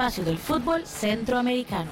[0.00, 1.90] espacio del fútbol centroamericano.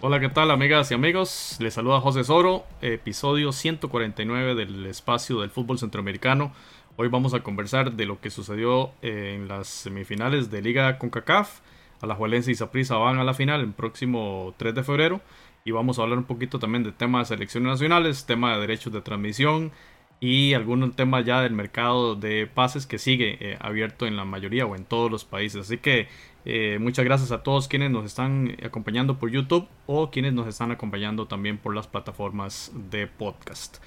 [0.00, 1.56] Hola, ¿qué tal amigas y amigos?
[1.58, 6.52] Les saluda José Soro, episodio 149 del espacio del fútbol centroamericano.
[6.94, 11.62] Hoy vamos a conversar de lo que sucedió en las semifinales de Liga CONCACAF.
[12.00, 15.20] Alajuelense y Saprissa van a la final el próximo 3 de febrero.
[15.64, 18.92] Y vamos a hablar un poquito también de temas de selecciones nacionales, tema de derechos
[18.92, 19.72] de transmisión,
[20.20, 24.64] y algún tema ya del mercado de pases que sigue eh, abierto en la mayoría
[24.64, 25.62] o en todos los países.
[25.62, 26.06] Así que
[26.44, 30.70] eh, muchas gracias a todos quienes nos están acompañando por YouTube o quienes nos están
[30.70, 33.78] acompañando también por las plataformas de podcast.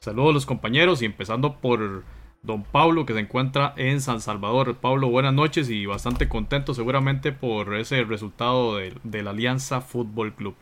[0.00, 2.04] Saludos a los compañeros y empezando por
[2.42, 4.76] don Pablo que se encuentra en San Salvador.
[4.76, 10.34] Pablo, buenas noches y bastante contento seguramente por ese resultado de, de la Alianza Fútbol
[10.34, 10.54] Club.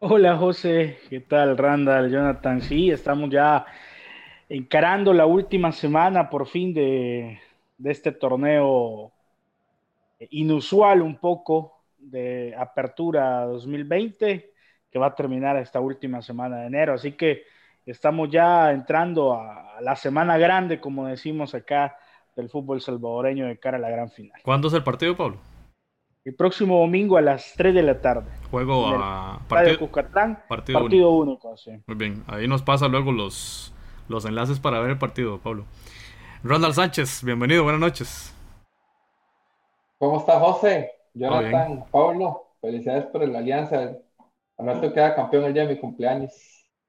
[0.00, 2.62] Hola José, ¿qué tal Randall, Jonathan?
[2.62, 3.66] Sí, estamos ya
[4.48, 7.40] encarando la última semana por fin de,
[7.84, 9.12] este torneo
[10.30, 14.52] inusual un poco de apertura 2020
[14.90, 16.94] que va a terminar esta última semana de enero.
[16.94, 17.44] Así que
[17.84, 21.96] estamos ya entrando a la semana grande, como decimos acá,
[22.36, 24.40] del fútbol salvadoreño de cara a la gran final.
[24.42, 25.38] ¿Cuándo es el partido, Pablo?
[26.24, 28.30] El próximo domingo a las 3 de la tarde.
[28.50, 31.54] Juego a partido, Cucatlán, partido, único.
[31.86, 33.72] Muy bien, ahí nos pasa luego los,
[34.08, 35.64] los enlaces para ver el partido, Pablo.
[36.42, 38.34] Ronald Sánchez, bienvenido, buenas noches.
[39.98, 40.92] ¿Cómo está José?
[41.14, 43.96] Jonathan, Pablo, felicidades por la alianza.
[44.56, 46.32] Alberto queda campeón el día de mi cumpleaños,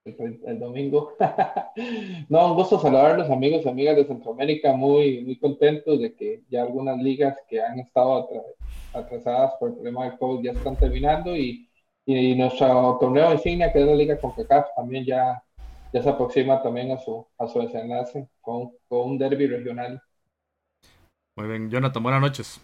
[0.06, 1.14] el, domingo.
[2.30, 6.14] no, un gusto saludar a los amigos y amigas de Centroamérica, muy, muy contentos de
[6.14, 8.30] que ya algunas ligas que han estado
[8.94, 11.68] atrasadas por el problema del COVID ya están terminando y,
[12.06, 15.44] y nuestro torneo insignia, que es la Liga CONCACAF, también ya
[15.92, 20.02] ya se aproxima también a su, a su desenlace con, con un derby regional.
[21.36, 22.62] Muy bien, Jonathan, buenas noches.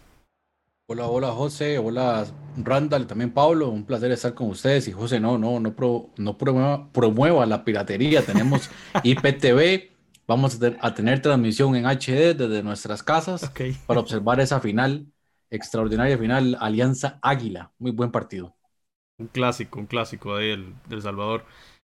[0.88, 2.24] Hola, hola José, hola
[2.56, 4.86] Randall, también Pablo, un placer estar con ustedes.
[4.86, 5.74] Y José, no, no, no,
[6.16, 8.70] no promueva, promueva, la piratería, tenemos
[9.02, 9.90] IPTV,
[10.28, 13.52] vamos a, tener transmisión en HD desde nuestras casas
[13.88, 15.08] para observar esa final,
[15.50, 18.54] extraordinaria final, Alianza Águila, muy buen partido.
[19.18, 21.46] Un clásico, un clásico de El, del Salvador.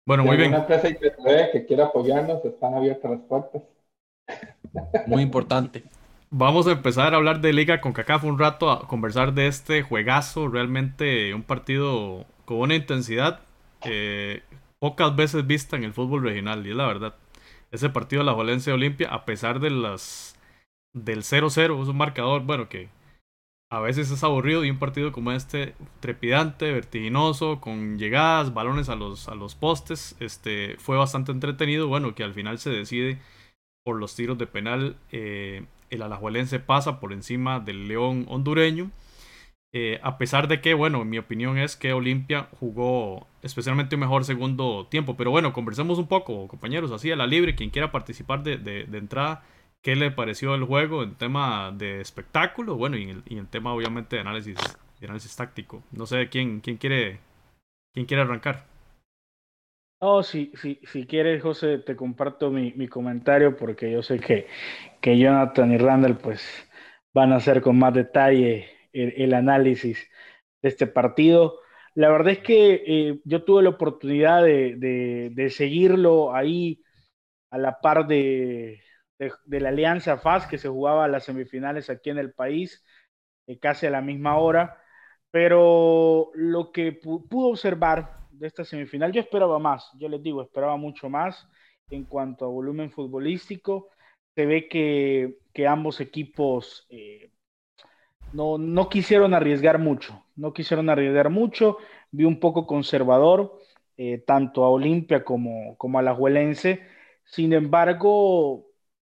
[0.05, 0.49] Bueno, muy bien.
[0.49, 0.89] Una empresa
[1.53, 3.63] que quiera apoyarnos, están abiertas las puertas.
[5.07, 5.85] Muy importante.
[6.33, 9.83] Vamos a empezar a hablar de Liga con CACAF un rato, a conversar de este
[9.83, 13.41] juegazo, realmente un partido con una intensidad
[13.85, 14.45] eh,
[14.79, 17.17] pocas veces vista en el fútbol regional, y es la verdad.
[17.73, 20.39] Ese partido de la Valencia Olimpia, a pesar de las
[20.95, 22.91] del 0-0, es un marcador, bueno, que
[23.69, 28.95] a veces es aburrido y un partido como este trepidante, vertiginoso, con llegadas, balones a
[28.95, 33.19] los, a los postes, este, fue bastante entretenido, bueno, que al final se decide
[33.85, 38.91] por los tiros de penal, eh, el alajuelense pasa por encima del león hondureño,
[39.73, 44.25] eh, a pesar de que, bueno, mi opinión es que Olimpia jugó especialmente un mejor
[44.25, 48.43] segundo tiempo, pero bueno, conversemos un poco, compañeros, así a la libre, quien quiera participar
[48.43, 49.45] de, de entrada
[49.83, 54.17] qué le pareció el juego en tema de espectáculo, bueno, y en el, tema obviamente
[54.17, 54.57] de análisis,
[55.01, 55.83] de análisis táctico.
[55.93, 57.21] No sé quién, quién quiere
[57.93, 58.67] quién quiere arrancar.
[60.03, 64.47] Oh, sí, sí, si quieres, José, te comparto mi, mi comentario porque yo sé que,
[65.01, 66.43] que, Jonathan y Randall pues
[67.13, 70.09] van a hacer con más detalle el, análisis
[70.63, 71.59] de este partido.
[71.95, 76.83] La verdad es que eh, yo tuve la oportunidad de, de, seguirlo ahí
[77.51, 78.81] a la par de,
[79.19, 82.85] de, la Alianza FAS que se jugaba las semifinales aquí en el país,
[83.47, 84.77] eh, casi a la misma hora.
[85.31, 90.77] Pero lo que pudo observar de esta semifinal, yo esperaba más, yo les digo, esperaba
[90.77, 91.49] mucho más
[91.91, 93.89] en cuanto a volumen futbolístico.
[94.41, 95.37] Se ve que,
[95.69, 97.31] ambos equipos eh,
[98.33, 101.77] no, no quisieron arriesgar mucho, no quisieron arriesgar mucho.
[102.11, 103.61] Vi un poco conservador,
[103.99, 106.81] eh, tanto a Olimpia como, como a la Juelense.
[107.27, 108.65] Sin embargo,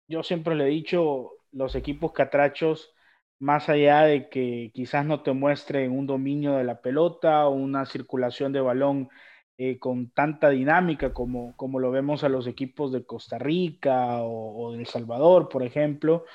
[0.07, 2.93] yo siempre le he dicho, los equipos catrachos,
[3.37, 7.85] más allá de que quizás no te muestren un dominio de la pelota o una
[7.85, 9.09] circulación de balón
[9.57, 14.71] eh, con tanta dinámica como, como lo vemos a los equipos de Costa Rica o,
[14.73, 16.25] de El Salvador, por ejemplo,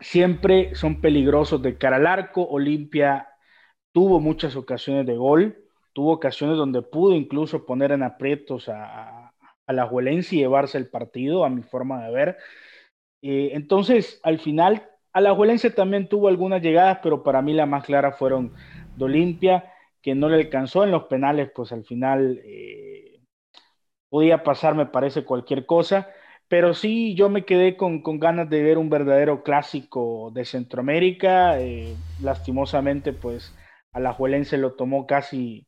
[0.00, 2.46] siempre son peligrosos de cara al arco.
[2.48, 3.28] Olimpia
[3.92, 5.56] tuvo muchas ocasiones de gol,
[5.92, 9.32] tuvo ocasiones donde pudo incluso poner en aprietos a,
[9.66, 12.38] a la Juelense y llevarse el partido, a mi forma de ver.
[13.22, 17.66] Eh, entonces, al final, a la Juelense también tuvo algunas llegadas, pero para mí la
[17.66, 18.54] más clara fueron
[18.96, 19.72] de Olimpia,
[20.02, 23.20] que no le alcanzó en los penales, pues al final eh,
[24.08, 26.08] podía pasar, me parece, cualquier cosa.
[26.48, 31.60] pero sí yo me quedé con, ganas de ver un verdadero clásico de Centroamérica.
[31.60, 33.54] Eh, lastimosamente, pues
[33.92, 35.66] a la Juelense lo tomó casi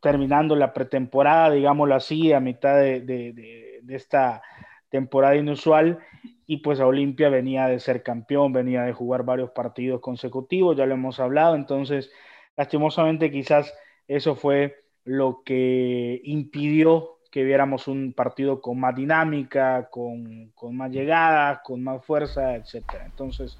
[0.00, 4.42] terminando la pretemporada, digámoslo así, a mitad de, esta
[4.90, 5.98] temporada inusual.
[6.46, 10.86] Y pues a Olimpia venía de ser campeón, venía de jugar varios partidos consecutivos, ya
[10.86, 11.54] lo hemos hablado.
[11.56, 12.10] Entonces,
[12.56, 13.72] lastimosamente, quizás
[14.08, 20.92] eso fue lo que impidió que viéramos un partido con más dinámica, con, con más
[20.92, 23.06] llegadas, con más fuerza, etcétera.
[23.06, 23.58] Entonces,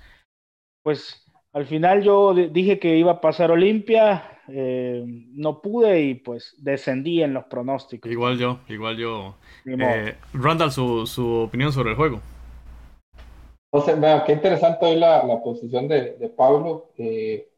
[0.84, 6.54] pues al final yo dije que iba a pasar Olimpia, eh, no pude y pues
[6.58, 8.12] descendí en los pronósticos.
[8.12, 9.34] Igual yo, igual yo.
[9.66, 12.20] Eh, Randall, su, su, opinión sobre el juego.
[13.72, 16.90] José, vea, qué interesante hoy la, la posición de, de Pablo.
[16.96, 17.48] Eh,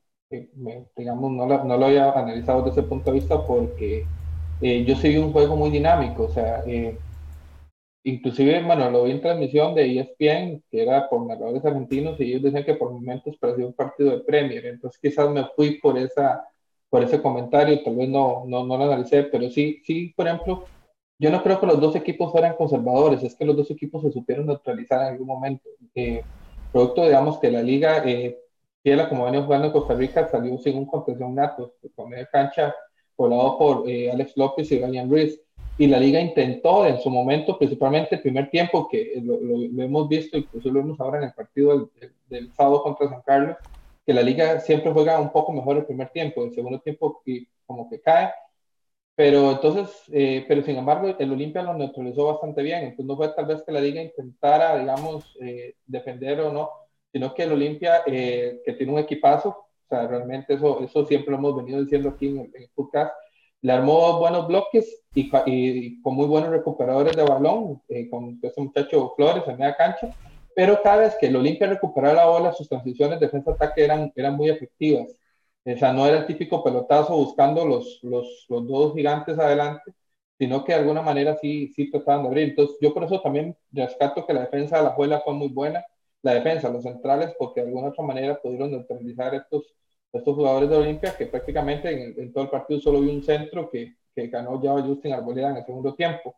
[0.96, 4.05] digamos, no, no, lo había analizado desde ese punto de vista porque
[4.61, 6.25] yo seguí un juego muy dinámico.
[6.25, 6.62] O sea,
[8.06, 12.43] inclusive, bueno, lo vi en transmisión de ESPN, que era por narradores argentinos, y ellos
[12.43, 16.44] decían que por momentos parecía un partido de Premier, entonces quizás me fui por, esa,
[16.88, 20.69] por ese comentario, tal vez no, no, no lo analicé, pero sí, sí, por ejemplo,
[21.19, 24.12] yo no creo que los dos equipos fueran conservadores, es que los dos equipos se
[24.12, 25.69] supieron neutralizar en algún momento.
[25.94, 26.22] Eh,
[26.70, 28.38] producto, digamos, que la liga, eh,
[28.86, 32.72] fiel como venía jugando en Costa Rica, salió sin un contención nato, con media cancha,
[33.16, 35.40] volado por eh, Alex López y Ryan Ruiz.
[35.76, 40.08] Y la liga intentó en su momento, principalmente el primer tiempo, que lo, lo, hemos
[40.08, 43.56] visto, incluso lo vemos ahora en el partido del, del, sábado contra San Carlos,
[44.06, 47.20] que la liga siempre juega un poco mejor el primer tiempo, el segundo tiempo
[47.66, 48.30] como que cae,
[49.16, 53.30] pero entonces, eh, pero sin embargo, el Olimpia lo neutralizó bastante bien, entonces no fue
[53.30, 56.70] tal vez que la liga intentara, digamos, eh, defender o no,
[57.12, 61.31] sino que el Olimpia, eh, que tiene un equipazo, o sea, realmente eso, eso siempre
[61.31, 63.12] lo hemos venido diciendo aquí en en podcast,
[63.62, 69.12] le armó buenos bloques y, con muy buenos recuperadores de balón, eh, con ese muchacho
[69.17, 70.11] Flores en media cancha,
[70.55, 74.49] pero cada vez que el Olimpia recuperaba la bola, sus transiciones defensa-ataque eran, eran muy
[74.49, 75.14] efectivas.
[75.64, 79.93] O sea, no era el típico pelotazo buscando los, los, los dos gigantes adelante,
[80.38, 82.49] sino que de alguna manera sí, sí trataban de abrir.
[82.50, 85.85] Entonces, yo por eso también rescato que la defensa de la Juela fue muy buena,
[86.26, 89.75] la defensa, los centrales, porque de alguna otra manera pudieron neutralizar estos,
[90.12, 91.90] estos jugadores de Olimpia, que prácticamente
[92.20, 95.58] en, todo el partido solo vi un centro que, que ganó ya Justin Arboleda en
[95.58, 96.34] el segundo tiempo.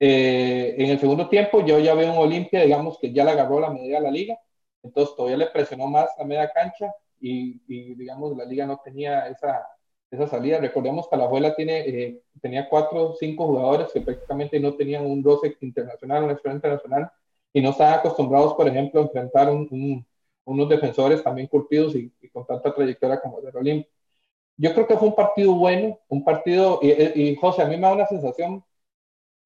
[0.00, 3.60] Eh, en el segundo tiempo yo ya veo un Olimpia, digamos que ya le agarró
[3.60, 4.38] la medida a la liga,
[4.82, 9.28] entonces todavía le presionó más a media cancha y, y digamos la liga no tenía
[9.28, 9.66] esa,
[10.10, 10.58] esa salida.
[10.58, 15.06] Recordemos que la abuela tiene, eh, tenía cuatro o cinco jugadores que prácticamente no tenían
[15.06, 17.10] un roce internacional, una experiencia internacional
[17.58, 20.06] y no estaban acostumbrados, por ejemplo, a enfrentar un,
[20.44, 23.90] unos defensores también curtidos y, con tanta trayectoria como el de Olimpia
[24.58, 27.92] yo creo que fue un partido bueno, un partido, y, José, a mí me da
[27.92, 28.64] una sensación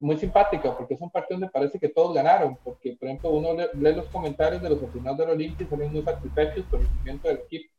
[0.01, 3.55] muy simpática, porque es un partido donde parece que todos ganaron, porque, por ejemplo, uno
[3.55, 7.29] lee, los comentarios de los aficionados del Olimpia y salen muy satisfechos por el rendimiento
[7.29, 7.73] del equipo.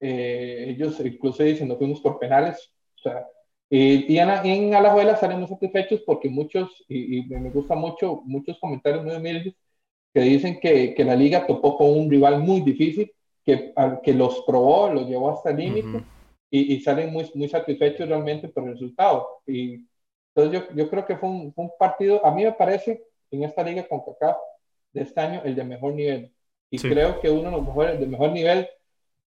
[0.00, 3.26] Eh, ellos incluso dicen, no fuimos por penales, o sea,
[3.70, 8.58] y, y en, en Alajuela salen muy satisfechos porque muchos, y, me gusta mucho, muchos
[8.58, 9.54] comentarios muy humildes,
[10.18, 13.12] que dicen que, que, la liga topó con un rival muy difícil,
[13.44, 13.72] que,
[14.02, 16.02] que los probó, los llevó hasta el límite,
[16.50, 19.28] y, salen muy, muy satisfechos realmente por el resultado.
[19.46, 19.84] Y
[20.34, 23.62] entonces yo, yo creo que fue un, un, partido, a mí me parece, en esta
[23.62, 24.38] liga con CACAF
[24.92, 26.32] de este año, el de mejor nivel.
[26.68, 28.68] Y creo que uno de los mejores, de mejor nivel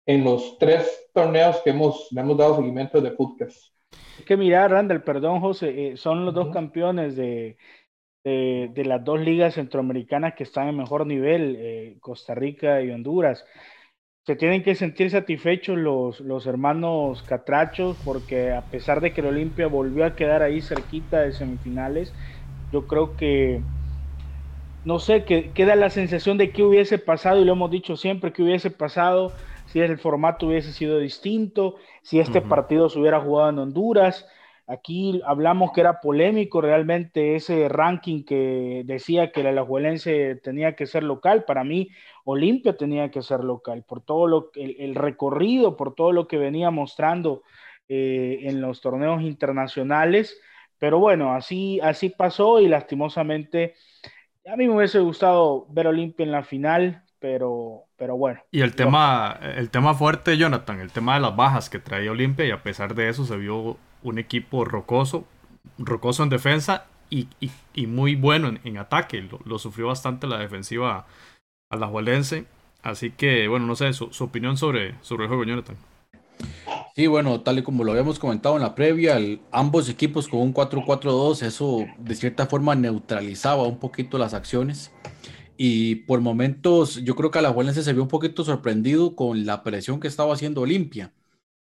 [0.04, 3.56] en los tres torneos que hemos, le hemos dado seguimiento de podcast.
[4.18, 7.56] Es que mira, Randall, perdón, José, eh, son los dos campeones de,
[8.24, 12.90] de, de, las dos ligas centroamericanas que están en mejor nivel, eh, Costa Rica y
[12.90, 13.44] Honduras
[14.26, 19.28] se tienen que sentir satisfechos los, los hermanos Catrachos porque a pesar de que el
[19.28, 22.14] Olimpia volvió a quedar ahí cerquita de semifinales,
[22.72, 23.60] yo creo que,
[24.84, 28.32] no sé, que queda la sensación de que hubiese pasado, y lo hemos dicho siempre,
[28.32, 29.34] que hubiese pasado
[29.66, 34.26] si el formato hubiese sido distinto, si este partido se hubiera jugado en Honduras.
[34.66, 40.86] Aquí hablamos que era polémico realmente ese ranking que decía que el Alajuelense tenía que
[40.86, 41.44] ser local.
[41.44, 41.90] Para mí,
[42.24, 46.38] Olimpia tenía que ser local, por todo lo el, el recorrido, por todo lo que
[46.38, 47.42] venía mostrando
[47.88, 50.40] eh, en los torneos internacionales.
[50.78, 53.74] Pero bueno, así, así pasó y lastimosamente
[54.46, 58.40] a mí me hubiese gustado ver Olimpia en la final, pero, pero bueno.
[58.50, 62.44] Y el tema, el tema fuerte, Jonathan, el tema de las bajas que traía Olimpia
[62.44, 65.24] y a pesar de eso se vio un equipo rocoso,
[65.78, 67.28] rocoso en defensa y,
[67.74, 69.20] y, muy bueno en, ataque.
[69.22, 71.06] Lo, lo, sufrió bastante la defensiva
[71.70, 72.46] Alajuelense.
[72.82, 75.76] Así que, bueno, no sé, su, opinión sobre, sobre el juego, Jonathan.
[76.94, 79.18] Sí, bueno, tal y como lo habíamos comentado en la previa,
[79.50, 84.92] ambos equipos con un 4-4-2, eso de cierta forma neutralizaba un poquito las acciones.
[85.56, 89.98] Y por momentos yo creo que Alajuelense se vio un poquito sorprendido con la presión
[90.00, 91.12] que estaba haciendo Olimpia,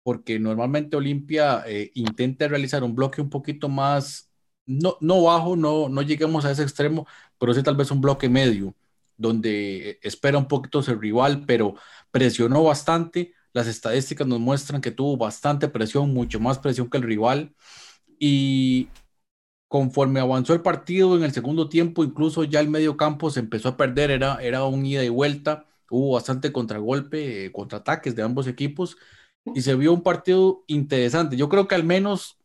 [0.03, 4.31] porque normalmente Olimpia eh, intenta realizar un bloque un poquito más,
[4.65, 7.07] no, no bajo, no, no lleguemos a ese extremo,
[7.39, 8.75] pero sí tal vez un bloque medio,
[9.17, 11.75] donde espera un poquito ser rival, pero
[12.11, 13.33] presionó bastante.
[13.53, 17.55] Las estadísticas nos muestran que tuvo bastante presión, mucho más presión que el rival.
[18.19, 18.89] Y
[19.67, 23.69] conforme avanzó el partido en el segundo tiempo, incluso ya el medio campo se empezó
[23.69, 28.47] a perder, era, era un ida y vuelta, hubo bastante contragolpe, eh, contraataques de ambos
[28.47, 28.97] equipos
[29.45, 31.35] y se vio un partido interesante.
[31.35, 32.37] Yo creo que al menos,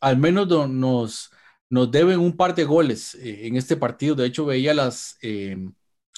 [0.00, 1.30] al menos nos,
[1.70, 4.14] nos deben un par de goles eh, en este partido.
[4.14, 5.56] De hecho, veía las, eh,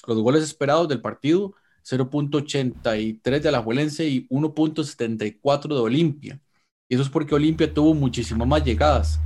[0.05, 6.41] los goles esperados del partido 0.83 de Alajuelense y 1.74 de Olimpia.
[6.89, 9.19] Y eso es porque Olimpia tuvo muchísimas más llegadas,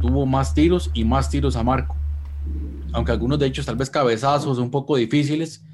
[0.00, 1.96] tuvo más tiros y más tiros a marco.
[2.92, 5.64] Aunque algunos de ellos tal vez cabezazos un poco difíciles,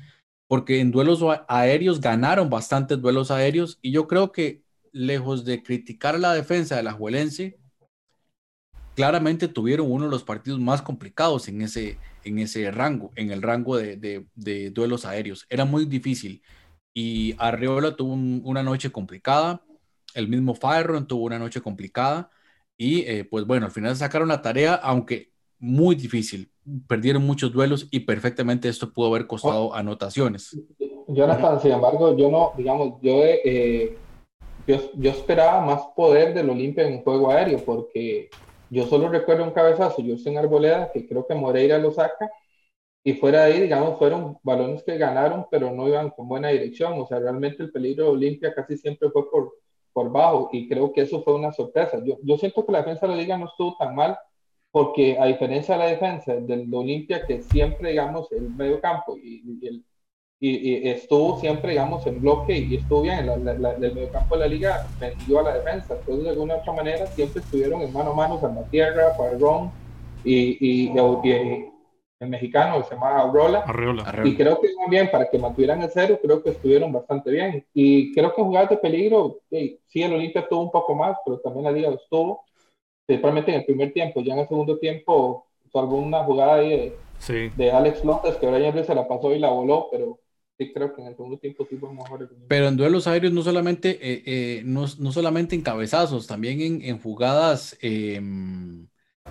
[0.49, 6.19] porque en duelos aéreos ganaron bastantes duelos aéreos y yo creo que lejos de criticar
[6.19, 7.59] la defensa de la Juelense,
[8.95, 13.43] claramente tuvieron uno de los partidos más complicados en ese, en ese rango, en el
[13.43, 13.97] rango de,
[14.35, 15.47] de, duelos aéreos.
[15.49, 16.43] Era muy difícil.
[16.93, 19.63] Y Arreola tuvo una noche complicada,
[20.15, 22.31] el mismo Fireron tuvo una noche complicada.
[22.77, 26.51] Y eh, pues bueno, al final sacaron la tarea, aunque muy difícil.
[26.87, 29.75] Perdieron muchos duelos y perfectamente esto pudo haber costado oh.
[29.75, 30.59] anotaciones.
[31.09, 33.97] Jonathan, sin embargo, yo no, digamos, yo, eh,
[34.95, 38.31] yo, esperaba más poder del Olimpia en juego aéreo, porque
[38.71, 42.31] yo solo recuerdo un cabezazo, yo estoy en Arboleda, que creo que Moreira lo saca,
[43.03, 47.01] y fuera de ahí, digamos, fueron balones que ganaron, pero no iban con buena dirección.
[47.01, 49.55] O sea, realmente el peligro de Olimpia casi siempre fue por,
[49.93, 51.99] por bajo, y creo que eso fue una sorpresa.
[52.05, 54.19] Yo, yo siento que la defensa de la liga no estuvo tan mal,
[54.71, 59.43] porque a diferencia de la defensa del Olimpia, que siempre, digamos, el medio campo y
[59.67, 59.85] el,
[60.43, 63.27] y, estuvo siempre, digamos, en bloque y estuvo bien.
[63.27, 65.95] La, la, el mediocampo de la liga vendió a la defensa.
[65.95, 69.71] Entonces, de alguna otra manera, siempre estuvieron en mano a mano Salvatierra, Parrón
[70.25, 70.99] y, y,
[72.21, 73.65] el mexicano se llama Aurola.
[74.25, 77.67] Y creo que también para que mantuvieran el cero, creo que estuvieron bastante bien.
[77.75, 81.39] Y creo que en jugadas de peligro, sí, el Olimpia tuvo un poco más, pero
[81.41, 82.45] también la liga estuvo.
[83.07, 86.95] Principalmente en el primer tiempo, ya en el segundo tiempo, salvo una jugada ahí
[87.29, 90.19] de, de Alex López, que Brian se la pasó y la voló, pero
[90.69, 91.79] creo que en el segundo tiempo sí.
[92.49, 96.83] Pero en duelos aéreos no solamente, eh, eh, no, no, solamente en cabezazos, también en,
[96.83, 98.87] en jugadas, em,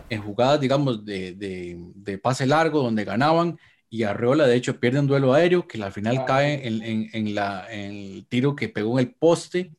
[0.09, 3.59] en jugadas, digamos, de, de, de, pase largo donde ganaban
[3.89, 7.09] y Arreola de hecho pierde un duelo aéreo que al final ah, cae en, en,
[7.13, 9.71] en, la, en el tiro que pegó en el poste.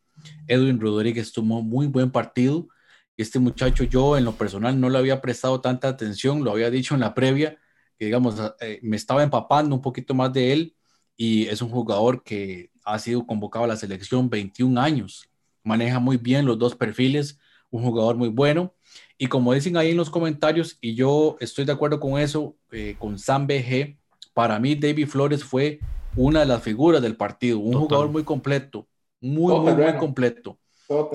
[0.46, 2.68] Edwin Rodríguez tomó muy buen partido.
[3.16, 6.94] Este muchacho yo en lo personal no le había prestado tanta atención, lo había dicho
[6.94, 7.58] en la previa,
[7.98, 10.76] que digamos, eh, me estaba empapando un poquito más de él
[11.22, 15.28] y es un jugador que ha sido convocado a la selección 21 años.
[15.62, 18.72] Maneja muy bien los dos perfiles, un jugador muy bueno.
[19.18, 22.96] Y como dicen ahí en los comentarios, y yo estoy de acuerdo con eso, eh,
[22.98, 23.98] con Sam BG,
[24.32, 25.80] para mí David Flores fue
[26.16, 28.88] una de las figuras del partido, un jugador muy completo,
[29.20, 30.58] muy, muy, muy completo.
[30.88, 31.10] Todo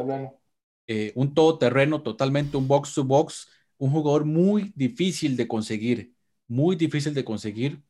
[0.86, 3.48] eh, un todoterreno, totalmente un box to box,
[3.80, 6.14] un jugador muy difícil de conseguir,
[6.48, 7.82] muy difícil de conseguir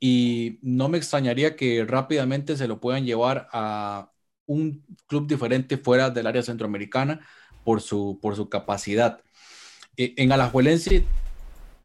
[0.00, 4.12] y no me extrañaría que rápidamente se lo puedan llevar a
[4.46, 7.20] un club diferente fuera del área centroamericana
[7.64, 9.20] por su, por su capacidad.
[9.96, 11.04] E, en Alajuelense,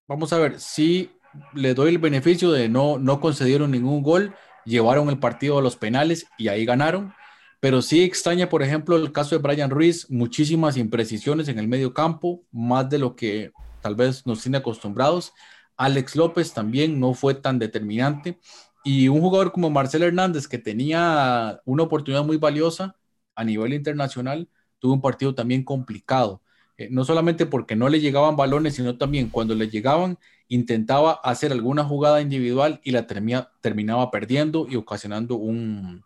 [0.08, 1.12] vamos a ver, si
[1.54, 5.76] le doy el beneficio de no, no concedieron ningún gol, llevaron el partido a los
[5.76, 7.14] penales y ahí ganaron.
[7.60, 11.94] Pero sí extraña, por ejemplo, el caso de Brian Ruiz, muchísimas imprecisiones en el medio
[11.94, 13.52] campo, más de lo que
[13.82, 15.34] tal vez nos tiene acostumbrados.
[15.78, 18.40] Alex López también no fue tan determinante.
[18.84, 22.98] Y un jugador como Marcel Hernández, que tenía una oportunidad muy valiosa
[23.36, 24.50] a nivel internacional,
[24.80, 26.42] tuvo un partido también complicado.
[26.78, 31.52] Eh, no solamente porque no le llegaban balones, sino también cuando le llegaban, intentaba hacer
[31.52, 36.04] alguna jugada individual y la terminaba perdiendo y ocasionando un,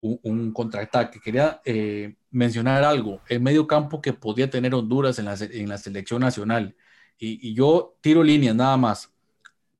[0.00, 1.20] un, contraataque.
[1.20, 5.78] Quería eh, mencionar algo, el medio campo que podía tener Honduras en la, en la
[5.78, 6.74] selección nacional
[7.20, 9.12] y, yo tiro líneas nada más.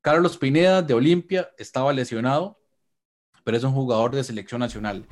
[0.02, 2.60] Carlos Pineda de Olimpia estaba lesionado,
[3.44, 5.06] pero es un jugador de selección nacional.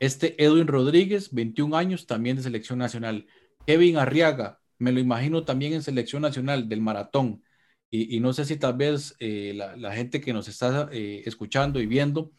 [0.00, 3.26] Este Edwin Rodríguez, 21 años, también de selección nacional.
[3.66, 7.42] Kevin Arriaga, me lo imagino también en selección nacional del maratón.
[7.90, 11.86] Y, no sé si tal vez eh, la, gente que nos está eh, escuchando y
[11.86, 12.32] viendo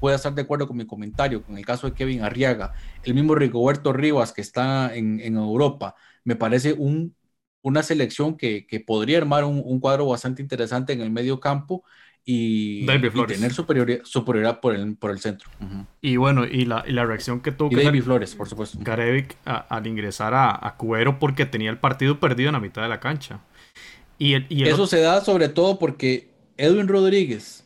[0.00, 2.72] pueda estar de acuerdo con mi comentario, con el caso de Kevin Arriaga,
[3.04, 5.94] el mismo Rigoberto Rivas que está en, en Europa,
[6.24, 7.14] me parece un,
[7.62, 11.84] una selección que, que podría armar un, un, cuadro bastante interesante en el medio campo
[12.24, 15.48] y, y tener superioridad, superioridad por, el, por el centro.
[15.60, 15.86] Uh -huh.
[16.00, 18.78] Y bueno, y la, y la reacción que tuvo y David Flores, por supuesto.
[18.80, 22.88] Garevic al ingresar a, a Cuero porque tenía el partido perdido en la mitad de
[22.88, 23.40] la cancha.
[24.18, 24.86] Y, el, y el Eso otro...
[24.88, 27.64] se da sobre todo porque Edwin Rodríguez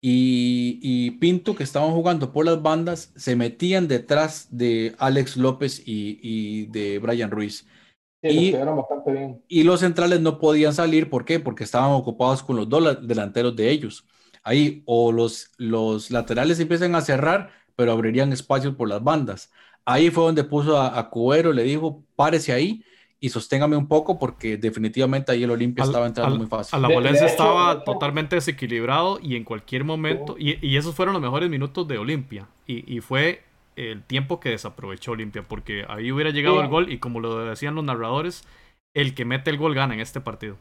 [0.00, 5.82] y, y, Pinto, que estaban jugando por las bandas, se metían detrás de Alex López
[5.84, 7.66] y, y de Brian Ruiz.
[8.22, 9.42] Sí, y, bastante bien.
[9.48, 11.40] y los centrales no podían salir, ¿por qué?
[11.40, 14.04] Porque estaban ocupados con los dos delanteros de ellos.
[14.42, 19.50] Ahí, o los, los laterales empiezan a cerrar, pero abrirían espacios por las bandas.
[19.86, 22.84] Ahí fue donde puso a, a Cubero, le dijo, párese ahí,
[23.20, 26.74] y sosténgame un poco porque definitivamente ahí el Olimpia estaba entrando al, muy fácil.
[26.76, 31.12] A la Valencia estaba de totalmente desequilibrado y en cualquier momento, y, y, esos fueron
[31.12, 33.42] los mejores minutos de Olimpia, y, y fue
[33.80, 36.62] el tiempo que desaprovechó Olimpia, porque ahí hubiera llegado sí.
[36.62, 38.44] el gol y como lo decían los narradores,
[38.94, 40.56] el que mete el gol gana en este partido.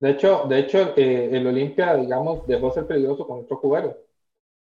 [0.00, 3.96] De hecho, de hecho eh, el Olimpia, digamos, dejó ser peligroso con otro cubero.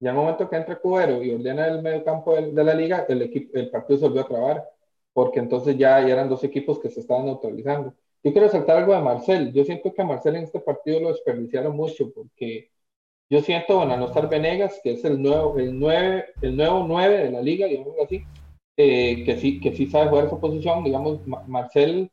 [0.01, 3.05] Ya el momento que entra Cubero y ordena el medio campo de, de la liga,
[3.09, 4.71] el, equipo, el partido se volvió a trabar
[5.13, 7.95] porque entonces ya, ya, eran dos equipos que se estaban neutralizando.
[8.23, 9.53] Yo quiero saltar algo de Marcel.
[9.53, 12.71] Yo siento que a Marcel en este partido lo desperdiciaron mucho porque
[13.31, 17.19] yo siento, bueno, no estar Venegas, que es el nuevo, el nueve, el nuevo 9
[17.19, 18.25] de la liga, digamos así,
[18.77, 22.11] eh, que, sí, que sí sabe jugar esa posición, digamos, Marcel,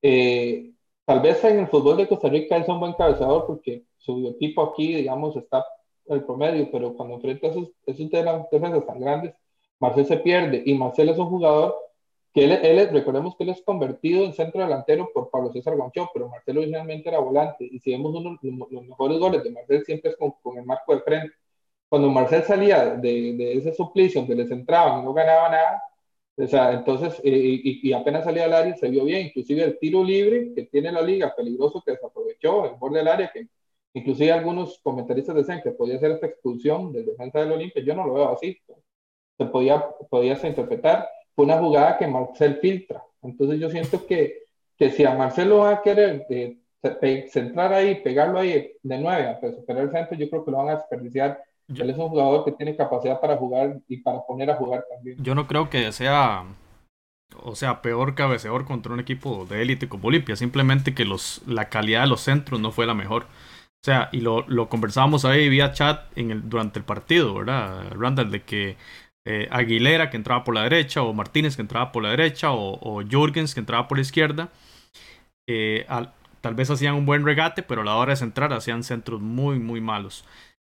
[0.00, 0.70] eh,
[1.04, 4.62] tal vez en el fútbol de Costa Rica es un buen cabezador porque su equipo
[4.62, 5.64] aquí, digamos, está
[6.06, 8.10] el promedio, pero cuando enfrenta a esos, esos
[8.50, 9.34] defensas tan grandes,
[9.80, 11.74] Marcel se pierde y Marcel es un jugador
[12.32, 16.10] que él, él, recordemos que él es convertido en centro delantero por Pablo César Guancho,
[16.12, 18.38] pero Marcelo originalmente era volante, y si vemos uno,
[18.70, 21.34] los mejores goles de Marcel siempre es con, con, el marco de frente.
[21.88, 25.82] Cuando Marcel salía de, de ese suplicio donde les entraban y no ganaba nada,
[26.42, 30.02] o sea, entonces, eh, y, apenas salía al área se vio bien, inclusive el tiro
[30.02, 33.48] libre que tiene la liga, peligroso que desaprovechó, el borde del área, que
[33.92, 38.06] inclusive algunos comentaristas decían que podía ser esta expulsión del defensa del Olimpia, yo no
[38.06, 38.56] lo veo así,
[39.36, 43.02] se podía, podía interpretar, fue una jugada que Marcel filtra.
[43.22, 44.44] Entonces yo siento que,
[44.76, 49.54] que si a Marcelo va a querer eh, centrar ahí, pegarlo ahí de nueve, para
[49.54, 51.42] superar el centro, yo creo que lo van a desperdiciar.
[51.68, 54.84] Yo, Él es un jugador que tiene capacidad para jugar y para poner a jugar
[54.90, 55.16] también.
[55.22, 56.44] Yo no creo que sea,
[57.42, 61.68] o sea, peor cabeceador contra un equipo de élite como Olimpia, simplemente que los, la
[61.68, 63.26] calidad de los centros no fue la mejor.
[63.82, 67.92] O sea, y lo, lo conversábamos ahí vía chat en el, durante el partido, ¿verdad,
[67.92, 68.30] Randall?
[68.30, 68.76] De que
[69.26, 72.78] eh, Aguilera que entraba por la derecha, o Martínez que entraba por la derecha, o,
[72.80, 74.50] o Jürgens que entraba por la izquierda.
[75.48, 78.82] Eh, al, tal vez hacían un buen regate, pero a la hora de centrar hacían
[78.82, 80.24] centros muy, muy malos.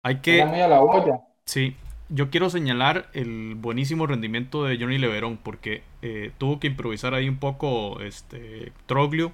[0.03, 0.41] Hay que.
[0.41, 1.21] A la olla.
[1.45, 1.75] Sí,
[2.09, 7.29] yo quiero señalar el buenísimo rendimiento de Johnny Leverón, porque eh, tuvo que improvisar ahí
[7.29, 9.33] un poco este, Troglio,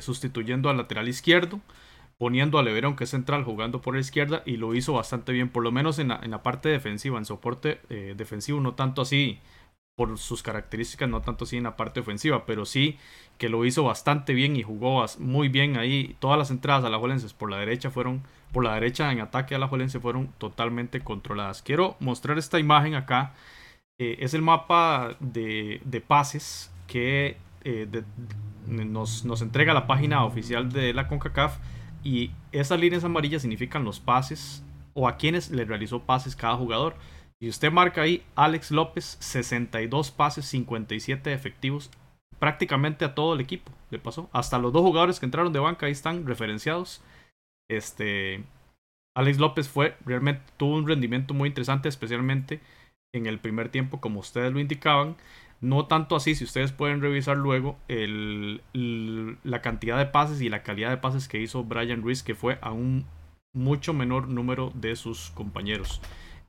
[0.00, 1.60] sustituyendo al lateral izquierdo
[2.18, 5.48] poniendo a Leverón, que es central, jugando por la izquierda y lo hizo bastante bien,
[5.48, 9.02] por lo menos en la, en la parte defensiva, en soporte eh, defensivo, no tanto
[9.02, 9.40] así
[9.96, 12.98] por sus características, no tanto así en la parte ofensiva, pero sí
[13.38, 16.16] que lo hizo bastante bien y jugó muy bien ahí.
[16.18, 17.00] Todas las entradas a la
[17.38, 18.22] por la derecha fueron,
[18.52, 21.62] por la derecha en ataque a la Jolense fueron totalmente controladas.
[21.62, 23.34] Quiero mostrar esta imagen acá.
[23.98, 27.86] Eh, es el mapa de, de pases que eh,
[28.66, 31.58] nos, nos entrega la página oficial de la CONCACAF
[32.04, 34.62] y esas líneas amarillas significan los pases
[34.92, 36.94] o a quienes le realizó pases cada jugador.
[37.40, 41.90] Y usted marca ahí Alex López, 62 pases, 57 efectivos,
[42.38, 44.28] prácticamente a todo el equipo le pasó.
[44.32, 47.02] Hasta los dos jugadores que entraron de banca ahí están referenciados.
[47.68, 48.44] Este
[49.16, 52.60] Alex López fue realmente tuvo un rendimiento muy interesante, especialmente
[53.14, 55.16] en el primer tiempo, como ustedes lo indicaban.
[55.64, 60.90] No tanto así, si ustedes pueden revisar luego la cantidad de pases y la calidad
[60.90, 63.06] de pases que hizo Brian Ruiz, que fue a un
[63.54, 66.02] mucho menor número de sus compañeros.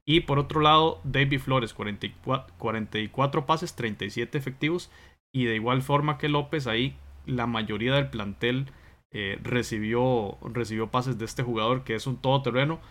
[0.05, 4.91] Y por otro lado, David Flores, 44, 44 pases, 37 efectivos.
[5.33, 8.65] Y de igual forma que López, ahí la mayoría del plantel
[9.13, 12.81] eh, recibió, recibió pases de este jugador, que es un todoterreno.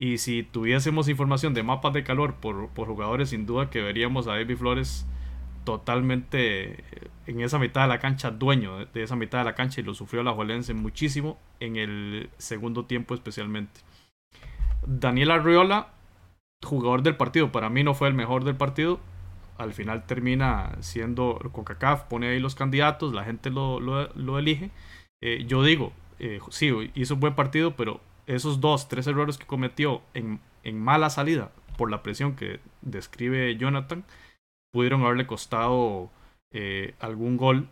[0.00, 4.26] Y si tuviésemos información de mapas de calor por, por jugadores, sin duda que veríamos
[4.26, 5.06] a David Flores
[5.70, 6.82] totalmente
[7.26, 9.94] en esa mitad de la cancha, dueño de esa mitad de la cancha y lo
[9.94, 13.80] sufrió la Juelense muchísimo en el segundo tiempo especialmente.
[14.84, 15.92] Daniel Arriola,
[16.64, 18.98] jugador del partido, para mí no fue el mejor del partido.
[19.58, 24.72] Al final termina siendo CONCACAF, pone ahí los candidatos, la gente lo, elige.
[25.22, 29.46] Eh, yo digo, eh, sí, hizo un buen partido, pero esos dos, tres errores que
[29.46, 30.40] cometió en
[30.80, 34.04] mala salida por la presión que describe Jonathan,
[34.72, 36.10] pudieron haberle costado
[36.52, 37.68] eh, algún gol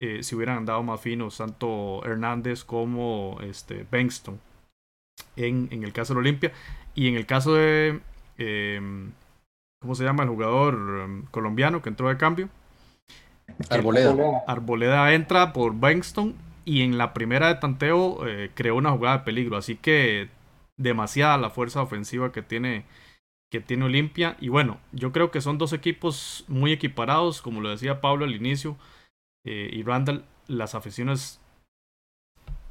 [0.00, 4.38] eh, si hubieran andado más finos tanto Hernández como este, Bengston
[5.36, 6.52] en, en el caso de Olimpia.
[6.94, 8.00] Y en el caso de,
[8.38, 9.12] em,
[9.80, 12.48] ¿cómo se llama el jugador em, colombiano que entró de cambio?
[13.70, 14.14] Arboleda.
[14.46, 19.24] Arboleda entra por Bengston y en la primera de tanteo eh, creó una jugada de
[19.24, 19.56] peligro.
[19.56, 20.28] Así que
[20.76, 22.84] demasiada la fuerza ofensiva que tiene
[23.50, 24.36] que tiene Olimpia.
[24.40, 28.34] Y bueno, yo creo que son dos equipos muy equiparados, como lo decía Pablo al
[28.34, 28.76] inicio.
[29.44, 31.40] Eh, y Randall, las aficiones.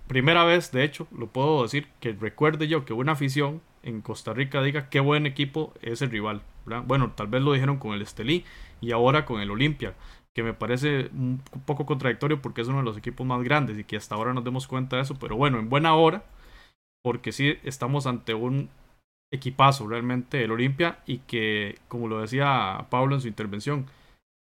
[0.08, 4.34] Primera vez, de hecho, lo puedo decir, que recuerde yo que una afición en Costa
[4.34, 6.42] Rica diga qué buen equipo es el rival.
[6.86, 8.44] Bueno, tal vez lo dijeron con el Estelí
[8.82, 9.96] y ahora con el Olimpia,
[10.34, 13.84] que me parece un poco contradictorio porque es uno de los equipos más grandes y
[13.84, 16.26] que hasta ahora nos demos cuenta de eso, pero bueno, en buena hora,
[17.04, 18.70] porque sí estamos ante un
[19.36, 23.86] equipazo realmente el Olimpia y que, como lo decía Pablo en su intervención,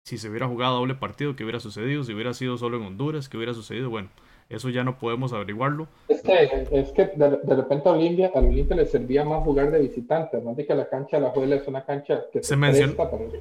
[0.06, 2.04] si se hubiera jugado doble partido, ¿qué hubiera sucedido?
[2.04, 3.90] Si hubiera sido solo en Honduras, ¿qué hubiera sucedido?
[3.90, 4.10] Bueno,
[4.52, 5.88] eso ya no podemos averiguarlo.
[6.10, 9.80] Es que, es que de, repente a Olimpia, a Olimpia le servía más jugar de
[9.80, 12.96] visitante, además de que la cancha de la Juela es una cancha que se, mencionó,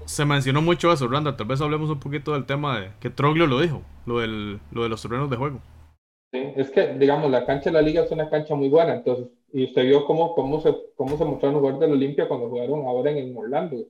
[0.04, 1.36] se mencionó mucho eso, Randa.
[1.36, 4.84] Tal vez hablemos un poquito del tema de que Troglio lo dijo, lo, del, lo
[4.84, 5.60] de los terrenos de juego.
[6.32, 9.26] Sí, es que, digamos, la cancha de la liga es una cancha muy buena, entonces,
[9.52, 12.48] y usted vio cómo, cómo, se, cómo se mostraron los jugadores de la Olimpia cuando
[12.48, 13.86] jugaron ahora en el Orlando.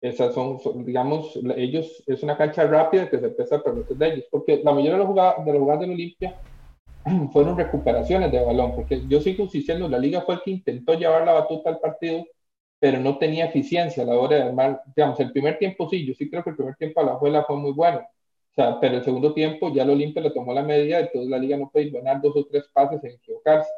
[0.00, 4.60] Esas son, digamos, ellos, es una cancha rápida que se pesa a de ellos, porque
[4.62, 6.40] la mayoría de los jugadores de, los jugadores de la Olimpia
[7.32, 11.24] fueron recuperaciones de balón, porque yo sigo diciendo, la liga fue el que intentó llevar
[11.24, 12.24] la batuta al partido,
[12.78, 16.14] pero no tenía eficiencia a la hora de armar, digamos, el primer tiempo sí, yo
[16.14, 18.96] sí creo que el primer tiempo a la juela fue muy bueno, o sea, pero
[18.96, 21.90] el segundo tiempo ya el Olimpia le tomó la medida, entonces la liga no puede
[21.90, 23.70] ganar dos o tres pases sin equivocarse.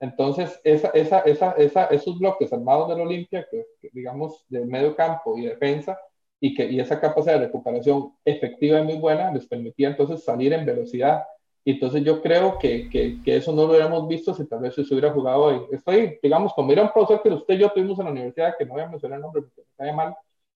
[0.00, 5.46] Entonces, esa, esa, esa, esos bloques armados del Olimpia, que, digamos, de medio campo y
[5.46, 5.98] defensa,
[6.40, 10.52] y, que, y esa capacidad de recuperación efectiva y muy buena, les permitía entonces salir
[10.52, 11.24] en velocidad
[11.68, 14.74] y entonces yo creo que, que, que, eso no lo hubiéramos visto si tal vez
[14.74, 15.60] se hubiera jugado hoy.
[15.70, 18.64] Estoy, digamos, como era un profesor que usted y yo tuvimos en la universidad, que
[18.64, 20.16] no voy a mencionar el nombre porque me cae mal,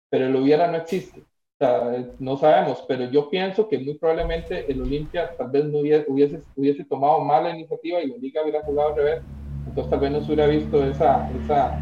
[0.07, 1.23] pero el hubiera no existe.
[1.59, 6.05] Sea, no sabemos, pero yo pienso que muy probablemente el Olimpia tal vez no hubiese,
[6.09, 9.21] hubiese, hubiese tomado mala iniciativa y la liga hubiera jugado al revés.
[9.67, 11.77] Entonces tal vez no se hubiera visto esa, esa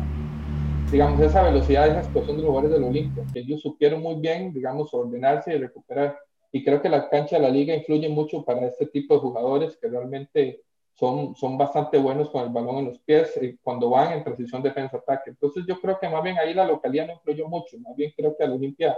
[0.92, 4.94] digamos, esa velocidad, esa explosión de los jugadores del Olimpia, ellos supieron muy bien, digamos,
[4.94, 6.18] ordenarse y recuperar
[6.52, 9.78] y creo que la cancha de la liga influye mucho para este tipo de jugadores
[9.78, 10.64] que realmente
[10.94, 14.64] son, son bastante buenos con el balón en los pies eh, cuando van en transición
[14.64, 15.32] defensa-ataque.
[15.32, 18.36] Entonces yo creo que más bien ahí la localidad no influyó mucho, más bien creo
[18.36, 18.98] que a la Olimpia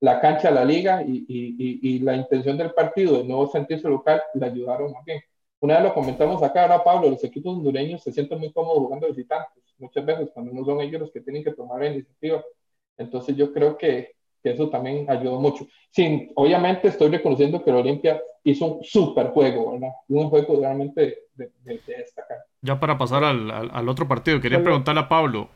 [0.00, 3.88] la cancha de la liga y, y, y, la intención del partido de no sentirse
[3.88, 5.20] local le ayudaron más bien.
[5.60, 9.08] Una vez lo comentamos acá, ahora Pablo, los equipos hondureños se sienten muy cómodos jugando
[9.08, 12.42] visitantes, muchas veces cuando no son ellos los que tienen que tomar la iniciativa.
[12.96, 15.66] Entonces yo creo que, que eso también ayudó mucho.
[15.90, 19.90] Sin, obviamente estoy reconociendo que el Olimpia hizo un super juego, ¿verdad?
[20.08, 22.38] Un juego realmente de, destacar.
[22.62, 25.48] Ya para pasar al, al, otro partido, quería preguntarle a Pablo.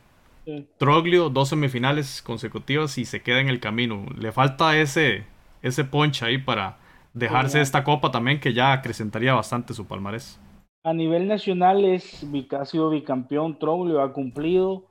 [0.77, 4.05] Troglio, dos semifinales consecutivas y se queda en el camino.
[4.17, 5.25] ¿Le falta ese,
[5.61, 6.77] ese punch ahí para
[7.13, 10.39] dejarse esta copa también que ya acrecentaría bastante su palmarés?
[10.83, 14.85] A nivel nacional es, ha sido bicampeón, Troglio ha cumplido,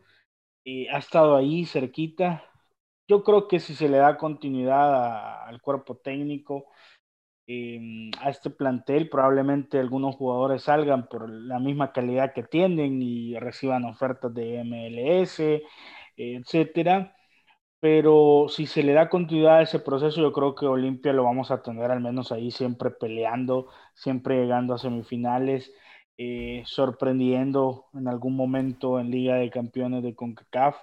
[0.65, 2.43] y ha estado ahí cerquita,
[3.07, 6.67] yo creo que si se le da continuidad al cuerpo técnico,
[7.47, 13.39] em, a este plantel, probablemente algunos jugadores salgan por la misma calidad que tienen y
[13.39, 15.63] reciban ofertas de MLS,
[16.17, 17.15] etcétera.
[17.81, 21.51] Pero si se le da continuidad a ese proceso, yo creo que Olimpia lo vamos
[21.51, 25.71] a tener al menos ahí siempre peleando, siempre llegando a semifinales,
[26.17, 30.77] eh, sorprendiendo en algún momento en Liga de Campeones de CONCACAF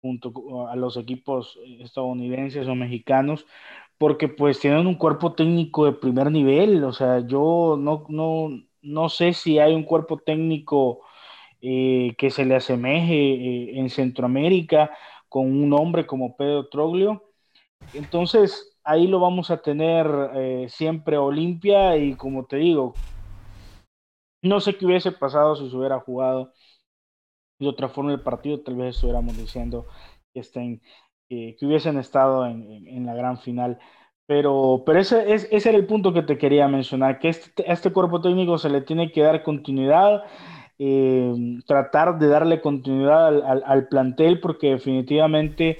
[0.00, 3.46] junto a los equipos estadounidenses o mexicanos,
[3.98, 8.48] porque pues tienen un cuerpo técnico de primer nivel, o sea, yo no, no,
[8.82, 11.00] no sé si hay un cuerpo técnico
[11.60, 14.90] eh, que se le asemeje eh, en Centroamérica
[15.28, 17.24] con un hombre como Pedro Troglio.
[17.94, 22.94] Entonces, ahí lo vamos a tener eh, siempre Olimpia y como te digo,
[24.42, 26.52] no sé qué hubiese pasado si se hubiera jugado
[27.58, 29.86] de otra forma el partido, tal vez estuviéramos diciendo
[30.32, 30.80] que, estén,
[31.28, 33.78] que hubiesen estado en, en, la gran final.
[34.26, 37.92] Pero, pero ese, ese, era el punto que te quería mencionar, que este, a este
[37.92, 40.24] cuerpo técnico se le tiene que dar continuidad,
[40.78, 41.32] eh,
[41.66, 45.78] tratar de darle continuidad al, al, plantel, porque definitivamente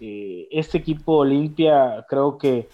[0.00, 2.68] eh, este equipo Olimpia creo que,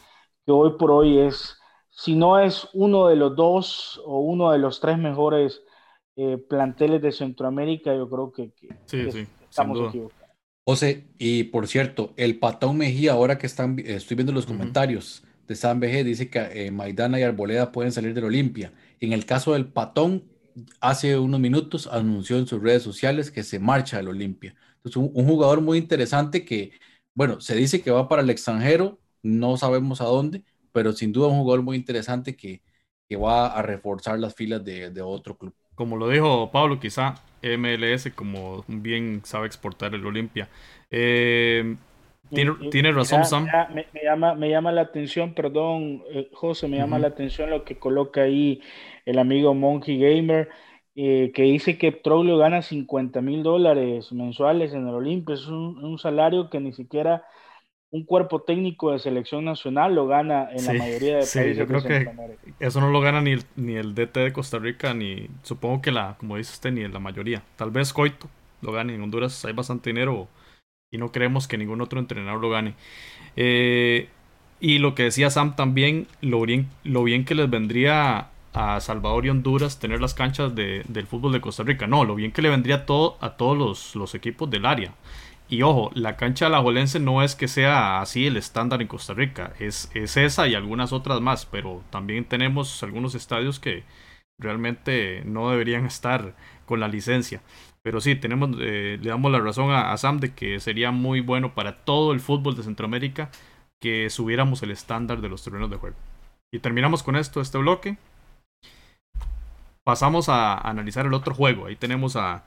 [0.44, 1.60] que hoy por hoy es,
[1.90, 5.64] si no es uno de los dos o uno de los tres mejores
[6.14, 8.52] eh, planteles de Centroamérica, yo creo que,
[8.86, 10.15] sí, sí, estamos equivocados.
[10.68, 15.54] José, y por cierto, el Patón Mejía, ahora que están, estoy viendo los comentarios de
[15.54, 18.72] San BG, dice que eh, Maidana y Arboleda pueden salir del Olimpia.
[19.00, 20.24] En el caso del Patón,
[20.80, 24.56] hace unos minutos anunció en sus redes sociales que se marcha del Olimpia.
[24.82, 26.72] Entonces, un, jugador muy interesante que,
[27.14, 31.28] bueno, se dice que va para el extranjero, no sabemos a dónde, pero sin duda
[31.28, 32.60] un jugador muy interesante que,
[33.08, 35.54] que va a reforzar las filas de, de otro club.
[35.76, 40.48] Como lo dijo Pablo, quizá MLS como bien sabe exportar el Olimpia.
[40.90, 41.76] Eh,
[42.30, 43.46] tiene, razón Sam.
[43.72, 47.78] me, llama, me llama la atención, perdón, eh, José, me llama la atención lo que
[47.78, 48.60] coloca ahí
[49.04, 50.48] el amigo Monkey Gamer,
[50.96, 55.34] eh, que dice que Troglio gana 50 mil dólares mensuales en el Olimpia.
[55.34, 57.24] Es un salario que ni siquiera
[57.96, 61.66] un cuerpo técnico de selección nacional lo gana en la mayoría de sí, países yo
[61.66, 62.10] creo que
[62.60, 65.90] eso no lo gana ni el, ni el DT de Costa Rica ni supongo que
[65.90, 67.42] la como dice usted ni en la mayoría.
[67.56, 68.28] Tal vez Coito
[68.60, 70.28] lo gane en Honduras hay bastante dinero
[70.90, 72.74] y no creemos que ningún otro entrenador lo gane.
[73.34, 74.08] Eh,
[74.60, 79.24] y lo que decía Sam también lo bien, lo bien que les vendría a Salvador
[79.24, 81.86] y Honduras tener las canchas de, del fútbol de Costa Rica.
[81.86, 84.92] No lo bien que le vendría todo a todos los, los equipos del área
[85.48, 89.52] y ojo, la cancha Alajuelense no es que sea así el estándar en Costa Rica,
[89.60, 93.84] es, es esa y algunas otras más, pero también tenemos algunos estadios que
[94.38, 96.34] realmente no deberían estar
[96.66, 97.42] con la licencia.
[97.82, 101.54] Pero sí, tenemos, eh, le damos la razón a, Sam de que sería muy bueno
[101.54, 103.30] para todo el fútbol de Centroamérica
[103.80, 105.96] que subiéramos el estándar de los terrenos de juego.
[106.52, 107.96] Y terminamos con esto, este bloque.
[109.84, 111.66] Pasamos a analizar el otro juego.
[111.66, 112.42] Ahí tenemos a,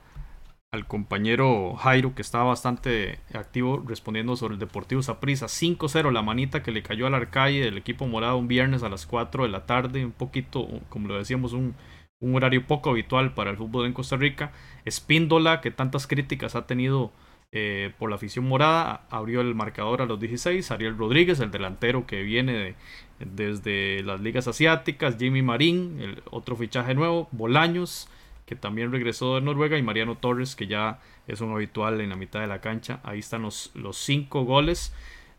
[0.72, 5.46] al compañero Jairo, que estaba bastante activo respondiendo sobre el Deportivo Saprissa.
[5.46, 9.06] 5-0 la manita que le cayó al Arcalle del equipo morado un viernes a las
[9.06, 10.04] 4 de la tarde.
[10.04, 11.74] Un poquito, como lo decíamos, un,
[12.20, 14.52] horario poco habitual para el fútbol en Costa Rica.
[14.84, 17.10] Espíndola, que tantas críticas ha tenido
[17.50, 20.70] eh, por la afición morada, abrió el marcador a los 16.
[20.70, 22.76] Ariel Rodríguez, el delantero que viene
[23.18, 25.16] desde las ligas asiáticas.
[25.18, 27.28] Jimmy Marín, el otro fichaje nuevo.
[27.32, 28.08] Bolaños
[28.50, 32.16] que también regresó de Noruega, y Mariano Torres, que ya es un habitual en la
[32.16, 32.98] mitad de la cancha.
[33.04, 34.92] Ahí están los, los cinco goles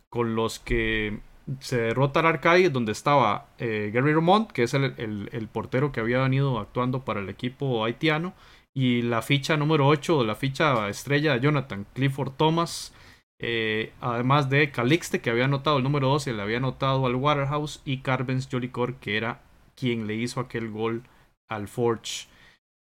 [0.08, 1.20] con los que
[1.60, 6.20] se derrota al Arcadi, donde estaba eh, Gary Romont, que es el, portero que había
[6.20, 8.34] venido actuando para el equipo haitiano,
[8.74, 12.94] y la ficha número 8, la ficha estrella de Jonathan Clifford Thomas,
[13.42, 17.82] eh, además de Calixte, que había anotado el número 12, le había anotado al Waterhouse,
[17.84, 19.42] y Carvens Jolicor, que era
[19.76, 21.04] quien le hizo aquel gol
[21.50, 22.31] al Forge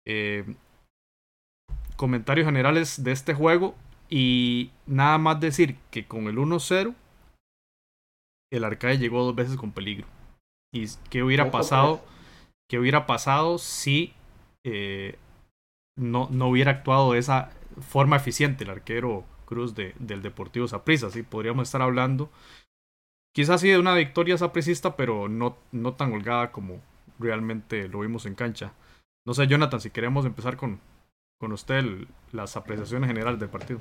[0.08, 0.44] eh,
[1.96, 3.74] comentarios generales de este juego
[4.08, 6.94] y nada más decir que con el 1-0
[8.50, 10.06] el Arcade llegó dos veces con peligro.
[10.72, 12.02] ¿Y qué hubiera pasado?
[12.68, 14.14] ¿Qué hubiera pasado si
[14.64, 15.18] eh,
[15.96, 21.10] no, no hubiera actuado de esa forma eficiente el arquero Cruz de, del Deportivo Saprissa?
[21.10, 21.22] ¿sí?
[21.22, 22.30] Podríamos estar hablando
[23.38, 26.80] quizás sí de una victoria sapricista, pero no, no tan holgada como
[27.20, 28.72] realmente lo vimos en cancha.
[29.28, 30.80] No sé, Jonathan, si queremos empezar con,
[31.36, 31.84] con usted
[32.32, 33.78] las apreciaciones generales del partido.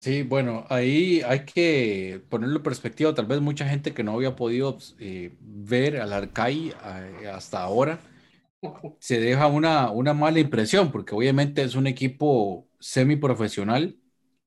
[0.00, 3.14] Sí, bueno, ahí hay que ponerlo en perspectiva.
[3.14, 8.00] Tal vez mucha gente que no había podido eh, ver al Arcai eh, hasta ahora
[8.98, 13.96] se deja una, una mala impresión, porque obviamente es un equipo semiprofesional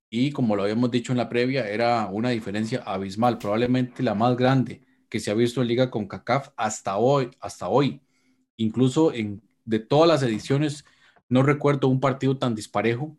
[0.09, 4.35] y como lo habíamos dicho en la previa, era una diferencia abismal, probablemente la más
[4.35, 8.01] grande que se ha visto en Liga con CACAF hasta hoy, hasta hoy.
[8.57, 10.85] Incluso en de todas las ediciones,
[11.29, 13.15] no recuerdo un partido tan disparejo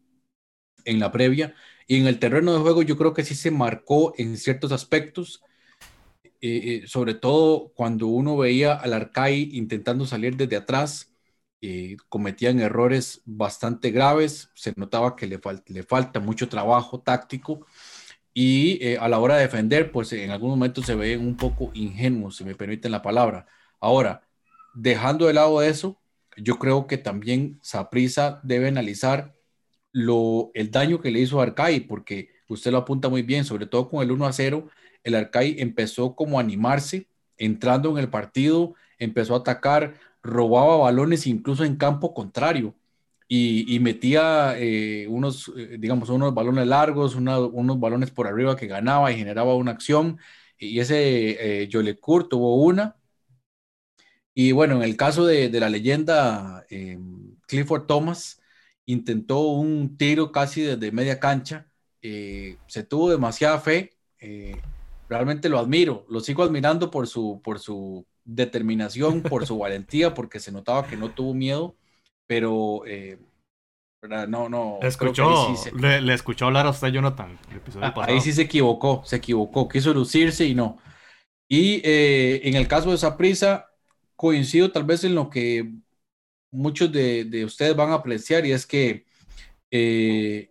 [0.85, 1.55] en la previa.
[1.87, 5.43] Y en el terreno de juego yo creo que sí se marcó en ciertos aspectos,
[6.25, 6.31] eh,
[6.83, 11.13] eh, sobre todo cuando uno veía al Arcai intentando salir desde atrás,
[11.61, 17.67] eh, cometían errores bastante graves, se notaba que le, le falta mucho trabajo táctico
[18.35, 22.37] y a la hora de defender, pues en algún momento se veían un poco ingenuos,
[22.37, 23.47] si me permiten la palabra.
[23.81, 24.23] Ahora,
[24.75, 26.01] dejando de lado eso,
[26.43, 29.35] yo creo que también Saprisa debe analizar
[29.93, 33.89] el daño que le hizo a Arcai, porque usted lo apunta muy bien, sobre todo
[33.89, 34.69] con el 1 a 0,
[35.05, 41.27] el Arcai empezó como a animarse, entrando en el partido, empezó a atacar, robaba balones
[41.27, 42.75] incluso en campo contrario
[43.29, 49.13] y, metía eh, unos, eh, digamos, unos balones largos, unos balones por arriba que ganaba
[49.13, 50.19] y generaba una acción.
[50.59, 52.97] Y ese eh, tuvo una,
[54.41, 56.97] y bueno, en el caso de, la leyenda, eh,
[57.49, 58.41] Clifford Thomas
[58.87, 61.67] intentó un tiro casi desde media cancha.
[62.03, 63.97] Eh, se tuvo demasiada fe.
[64.21, 64.63] Eh,
[65.09, 66.07] realmente lo admiro.
[66.09, 70.97] Lo sigo admirando por su, por su determinación, por su valentía, porque se notaba que
[70.97, 71.75] no tuvo miedo.
[72.29, 72.85] Pero
[74.29, 74.79] No, no.
[74.81, 79.03] Le escuchó, le, escuchó hablar a usted, Jonathan, el episodio ah, Ahí sí se equivocó,
[79.05, 80.79] se equivocó, quiso lucirse y no.
[81.49, 83.68] Y eh, en el caso de esa prisa,
[84.19, 85.73] coincido tal vez en lo que
[86.51, 89.07] muchos de, ustedes van a apreciar y es que
[89.71, 90.51] eh,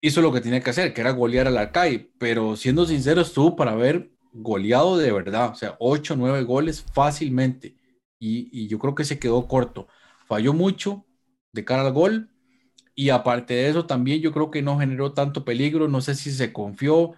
[0.00, 3.54] hizo lo que tenía que hacer, que era golear al Arcai, pero siendo sincero, estuvo
[3.54, 7.76] para haber goleado de verdad, o sea, 8 o 9 goles fácilmente.
[8.18, 9.86] Y, yo creo que se quedó corto.
[10.26, 11.04] Falló mucho
[11.52, 12.30] de cara al gol.
[12.94, 15.88] Y aparte de eso, también yo creo que no generó tanto peligro.
[15.88, 17.12] No sé si se confió,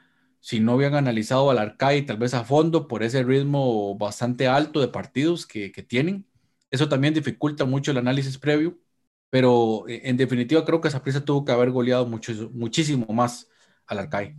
[0.47, 4.81] si no habían analizado al Arcai tal vez a fondo por ese ritmo bastante alto
[4.81, 6.25] de partidos que, tienen.
[6.71, 8.79] Eso también dificulta mucho el análisis previo.
[9.29, 13.51] Pero eh, en definitiva creo que esa prisa tuvo que haber goleado mucho, muchísimo más
[13.89, 14.37] al Arcai.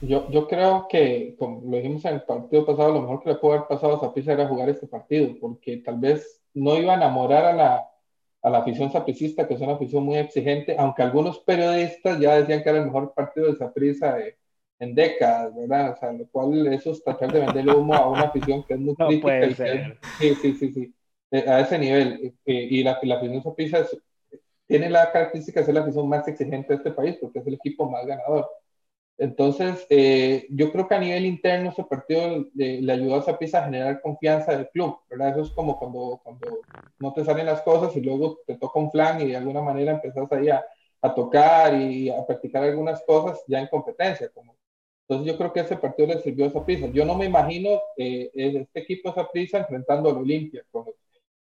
[0.00, 3.52] Yo, creo que, como lo dijimos en el partido pasado, lo mejor que le pudo
[3.52, 7.44] haber pasado a Zapisa era jugar este partido, porque tal vez no iba a enamorar
[7.44, 7.88] a la,
[8.42, 12.64] a la afición sapricista, que es una afición muy exigente, aunque algunos periodistas ya decían
[12.64, 14.18] que era el mejor partido de Saprissa
[14.80, 15.92] en décadas, ¿verdad?
[15.92, 18.80] O sea, lo cual eso es tratar de venderle humo a una afición que es
[18.80, 19.96] muy crítica.
[20.18, 20.94] sí, sí, sí, sí,
[21.30, 22.34] eh, a ese nivel.
[22.46, 23.86] Eh, y la, la afición Saprissa
[24.66, 27.54] tiene la característica de ser la afición más exigente de este país, porque es el
[27.54, 28.48] equipo más ganador.
[29.18, 33.64] Entonces, eh, yo creo que a nivel interno ese partido le, ayudó a Zapisa a
[33.64, 35.32] generar confianza del club, ¿verdad?
[35.32, 36.60] Eso es como cuando, cuando
[36.98, 39.92] no te salen las cosas y luego te toca un flan y de alguna manera
[39.92, 40.64] empezás ahí a,
[41.02, 44.30] a tocar y a practicar algunas cosas ya en competencia.
[44.30, 44.59] Como.
[45.10, 46.86] Entonces, yo creo que ese partido le sirvió a Zapisa.
[46.86, 50.92] Yo no me imagino eh, este equipo de Zapisa enfrentando al Olimpia, como,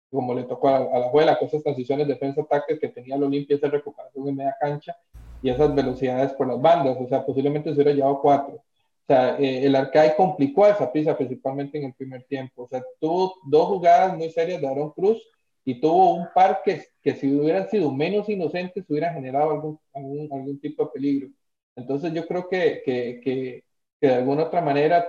[0.09, 3.67] como, le tocó a, la abuela, con esas transiciones defensa-ataque que tenía el Olimpia, esa
[3.67, 4.95] recuperación en media cancha
[5.43, 8.55] y esas velocidades por las bandas, o sea, posiblemente se hubiera llevado cuatro.
[8.55, 12.63] O sea, eh, el Arcade complicó a esa pista principalmente en el primer tiempo.
[12.63, 15.21] O sea, tuvo dos jugadas muy serias de Aaron Cruz
[15.65, 20.57] y tuvo un par que, que si hubieran sido menos inocentes hubiera generado algún, algún,
[20.61, 21.29] tipo de peligro.
[21.77, 23.63] Entonces yo creo que, que, que,
[24.01, 25.07] que de alguna otra manera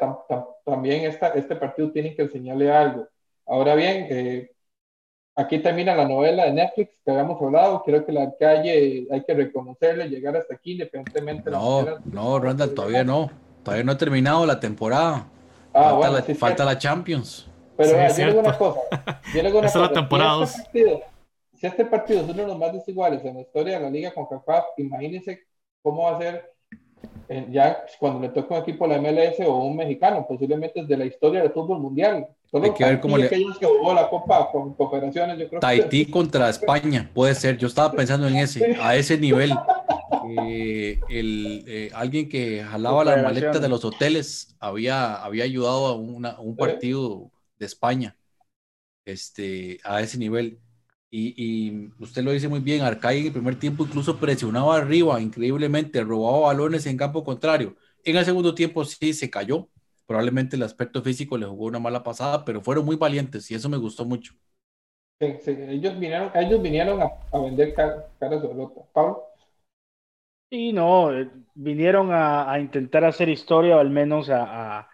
[0.64, 3.08] también esta, este partido tiene que enseñarle algo.
[3.46, 4.50] Ahora bien, eh,
[5.38, 7.84] Aquí termina la novela de Netflix que habíamos hablado.
[7.84, 12.40] Creo que la calle hay que reconocerle, llegar hasta aquí, independientemente no, de la No,
[12.40, 13.30] Randall, todavía no.
[13.62, 15.28] Todavía no ha terminado la temporada.
[15.72, 17.48] Ah, falta, bueno, la, falta la, Champions.
[17.76, 18.80] Pero sí, yo una cosa.
[19.32, 19.78] Yo una cosa.
[19.78, 21.00] La temporada si, este partido,
[21.54, 24.12] si este partido es uno de los más desiguales en la historia de la liga
[24.12, 25.46] con CACAF, imagínense
[25.82, 26.52] cómo va a ser
[27.28, 30.88] eh, ya cuando le toca un equipo de la MLS o un mexicano, posiblemente es
[30.88, 32.26] de la historia del fútbol mundial.
[32.52, 33.28] Hay que ver cómo le...
[33.28, 37.58] que jugó la Copa con cooperaciones, yo creo Tahití contra España, puede ser.
[37.58, 39.52] Yo estaba pensando en ese, a ese nivel.
[40.30, 45.96] Eh, el, eh, alguien que jalaba las maletas de los hoteles había, había ayudado a,
[45.96, 48.14] una, un partido de España
[49.06, 50.58] este, a ese nivel.
[51.10, 55.20] Y, y, usted lo dice muy bien, Arcai en el primer tiempo incluso presionaba arriba
[55.20, 57.76] increíblemente, robaba balones en campo contrario.
[58.04, 59.68] En el segundo tiempo sí se cayó,
[60.06, 63.68] probablemente el aspecto físico le jugó una mala pasada, pero fueron muy valientes y eso
[63.68, 64.34] me gustó mucho.
[65.20, 68.80] Sí, sí, ellos vinieron, ellos vinieron a, vender caras de pelota.
[68.92, 69.24] Pablo.
[70.50, 74.88] Sí, no, eh, vinieron a, intentar hacer historia o al menos a,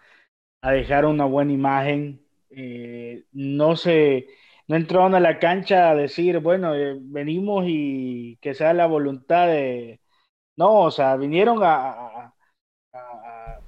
[0.63, 2.21] dejar una buena imagen.
[2.49, 4.27] Eh, no se,
[4.67, 9.47] no entraron a la cancha a decir, bueno, eh, venimos y que sea la voluntad
[9.47, 9.99] de...
[10.57, 12.33] No, o sea, vinieron a,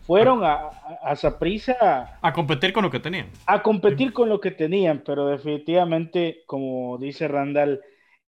[0.02, 0.70] fueron a,
[1.02, 3.30] a Saprisa a competir con lo que tenían.
[3.46, 7.82] A competir con lo que tenían, pero definitivamente, como dice Randall,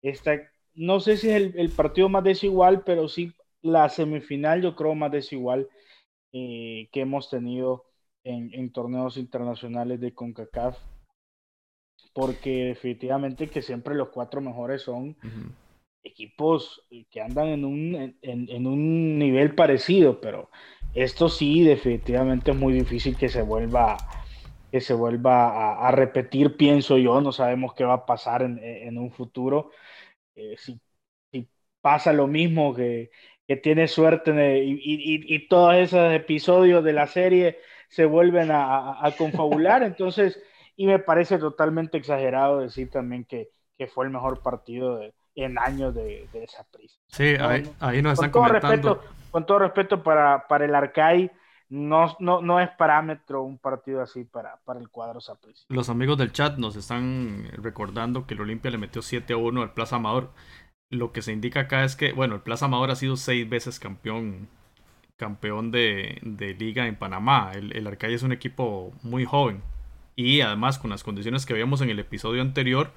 [0.01, 0.39] esta,
[0.73, 5.11] no sé si es el, partido más desigual, pero sí la semifinal yo creo más
[5.11, 5.67] desigual
[6.33, 7.85] eh, que hemos tenido
[8.23, 10.77] en, torneos internacionales de CONCACAF,
[12.17, 15.15] porque definitivamente que siempre los cuatro mejores son
[16.03, 20.49] equipos que andan en un, en un nivel parecido, pero
[20.95, 23.97] esto sí, definitivamente es muy difícil que se vuelva,
[24.71, 27.21] que se vuelva a, repetir, pienso yo.
[27.21, 29.69] No sabemos qué va a pasar en, un futuro.
[30.35, 30.79] Eh, si,
[31.81, 33.11] pasa lo mismo, que,
[33.61, 37.59] tiene suerte y, todos esos episodios de la serie
[37.89, 39.83] se vuelven a, confabular.
[39.83, 40.41] Entonces,
[40.77, 43.49] y me parece totalmente exagerado decir también que,
[43.93, 45.01] fue el mejor partido
[45.35, 46.97] en años de, esa prisa.
[47.07, 47.35] Sí,
[47.79, 51.31] ahí, nos están comentando con todo respeto para, para el Arcai,
[51.69, 55.65] no, no, no, es parámetro un partido así para, para el cuadro Saprissa.
[55.67, 59.61] Los amigos del chat nos están recordando que el Olimpia le metió 7 a 1
[59.61, 60.31] al Plaza Amador.
[60.89, 63.79] Lo que se indica acá es que, bueno, el Plaza Amador ha sido seis veces
[63.79, 64.47] campeón,
[65.17, 67.51] campeón de, de liga en Panamá.
[67.53, 69.61] El, el Arcai es un equipo muy joven.
[70.17, 72.91] Y además, con las condiciones que veíamos en el episodio anterior,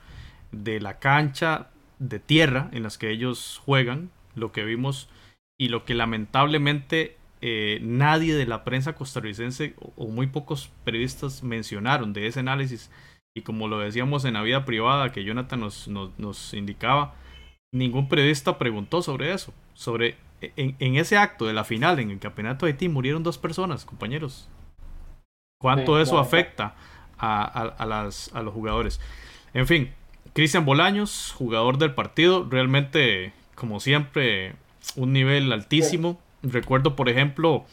[0.53, 1.69] de la cancha
[1.99, 5.09] de tierra en las que ellos juegan, lo que vimos
[5.59, 12.15] y lo que lamentablemente eh, nadie de la prensa costarricense o, muy pocos periodistas mencionaron
[12.15, 12.91] de ese análisis.
[13.37, 17.15] Y como lo decíamos en la vida privada que Jonathan nos, nos, indicaba,
[17.71, 19.53] ningún periodista preguntó sobre eso.
[19.75, 23.85] Sobre en, ese acto de la final, en el campeonato de Haití, murieron dos personas,
[23.85, 24.49] compañeros.
[25.61, 26.75] ¿Cuánto eso afecta
[27.21, 29.01] a, las, a los jugadores?
[29.55, 29.91] En fin,
[30.33, 34.55] Cristian Bolaños, jugador del partido, realmente, como siempre,
[34.97, 36.21] un nivel altísimo.
[36.43, 37.65] Recuerdo, por ejemplo,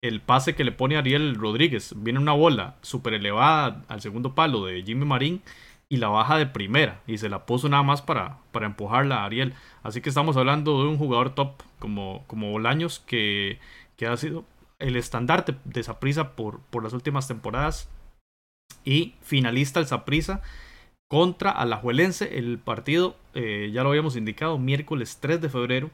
[0.00, 1.94] el pase que le pone Ariel Rodríguez.
[1.96, 5.42] Viene una bola súper elevada al segundo palo de Jimmy Marín
[5.88, 9.24] y la baja de primera y se la puso nada más para, para empujarla a
[9.24, 9.54] Ariel.
[9.82, 13.58] Así que estamos hablando de un jugador top como, como Bolaños que,
[13.96, 14.44] que ha sido
[14.78, 17.88] el estandarte de Saprisa por, por las últimas temporadas
[18.84, 20.40] y finalista el Saprisa
[21.08, 22.38] contra Alajuelense.
[22.38, 25.90] El partido, eh, ya lo habíamos indicado, miércoles 3 de febrero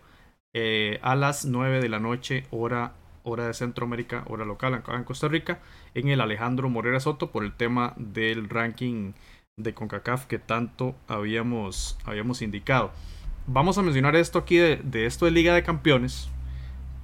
[0.54, 2.94] eh, a las 9 de la noche, hora,
[3.24, 5.60] hora de Centroamérica, hora local en Costa Rica,
[5.94, 9.12] en el Alejandro Morera Soto por el tema del ranking
[9.56, 12.92] de CONCACAF que tanto habíamos, habíamos indicado.
[13.46, 16.28] Vamos a mencionar esto aquí de, esto de Liga de Campeones,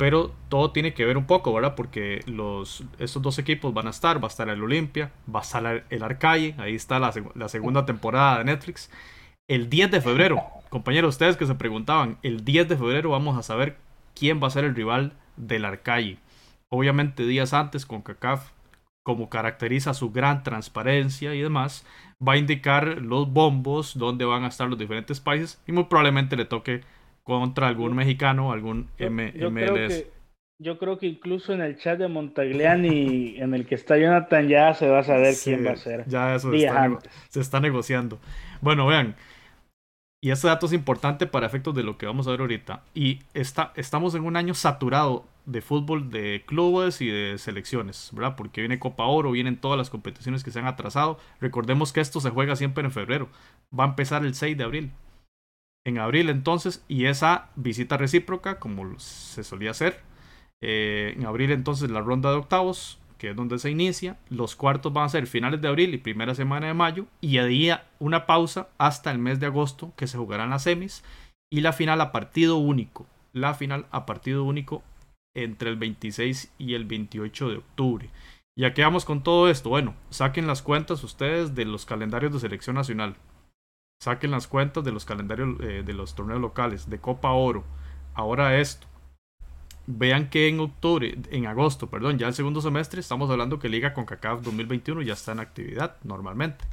[0.01, 1.74] pero todo tiene que ver un poco, ¿verdad?
[1.74, 5.42] Porque los, estos dos equipos van a estar, va a estar el Olimpia, va a
[5.42, 7.12] estar el Arcalle, ahí está la,
[7.51, 8.90] segunda temporada de Netflix
[9.46, 10.40] el 10 de febrero.
[10.70, 13.76] Compañeros, ustedes que se preguntaban, el 10 de febrero vamos a saber
[14.14, 16.16] quién va a ser el rival del Arcalle.
[16.70, 18.53] Obviamente días antes con CACAF,
[19.03, 21.84] como caracteriza su gran transparencia y demás,
[22.26, 26.38] va a indicar los bombos, donde van a estar los diferentes países y muy probablemente
[26.38, 26.84] le toque
[27.39, 30.05] contra algún mexicano, algún MLS.
[30.59, 34.74] Yo creo que incluso en el chat de Montagliani, en el que está Jonathan, ya
[34.74, 36.05] se va a saber quién va a ser.
[36.07, 36.51] Ya eso
[37.31, 38.18] se está negociando.
[38.61, 39.14] Bueno, vean,
[40.22, 42.83] y este dato es importante para efectos de lo que vamos a ver ahorita.
[42.93, 48.37] Y está, estamos en un año saturado de fútbol de clubes y de selecciones, ¿verdad?
[48.37, 51.18] Porque viene Copa Oro, vienen todas las competiciones que se han atrasado.
[51.41, 53.31] Recordemos que esto se juega siempre en febrero.
[53.76, 54.93] Va a empezar el 6 de abril.
[55.87, 60.01] En abril entonces, y esa visita recíproca, como se solía hacer.
[60.62, 64.18] Eh, en abril entonces la ronda de octavos, que es donde se inicia.
[64.28, 67.07] Los cuartos van a ser finales de abril y primera semana de mayo.
[67.20, 71.03] Y ahí una pausa hasta el mes de agosto que se jugarán las semis.
[71.51, 73.07] Y la final a partido único.
[73.33, 74.83] La final a partido único
[75.35, 78.11] entre el 26 y el 28 de octubre.
[78.59, 79.70] Ya que vamos con todo esto.
[79.70, 83.16] Bueno, saquen las cuentas ustedes de los calendarios de selección nacional.
[84.01, 87.64] Saquen las cuentas de los calendarios eh, de los torneos locales, de Copa Oro.
[88.14, 88.86] Ahora esto
[89.86, 93.92] vean que en octubre, en agosto, perdón, ya el segundo semestre, estamos hablando que Liga
[93.92, 96.64] con CACAF 2021 ya está en actividad normalmente.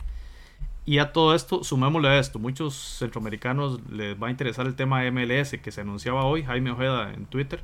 [0.86, 5.04] Y a todo esto, sumémosle a esto, muchos centroamericanos les va a interesar el tema
[5.12, 7.62] MLS que se anunciaba hoy, Jaime Ojeda en Twitter,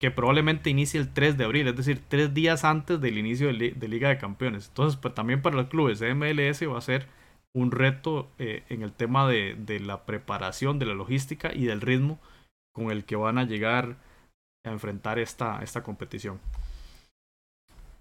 [0.00, 3.88] que probablemente inicie el 3 de abril, es decir, tres días antes del inicio de,
[3.88, 4.66] Liga de Campeones.
[4.68, 7.06] Entonces, pues, también para los clubes de MLS va a ser
[7.54, 11.80] un reto eh, en el tema de, de la preparación, de la logística y del
[11.80, 12.18] ritmo
[12.74, 13.96] con el que van a llegar
[14.64, 16.40] a enfrentar esta, esta competición.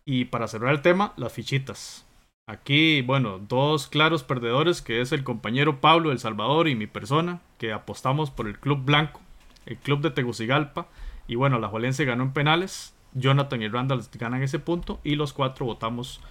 [0.05, 2.05] Y para cerrar el tema, las fichitas.
[2.49, 7.41] Aquí, bueno, dos claros perdedores, que es el compañero Pablo El Salvador y mi persona,
[7.57, 9.19] que apostamos por el Club Blanco,
[9.65, 10.87] el Club de Tegucigalpa.
[11.27, 12.95] Y bueno, la Juelense ganó en penales.
[13.13, 15.01] Jonathan y Randall ganan ese punto.
[15.03, 16.21] Y los cuatro votamos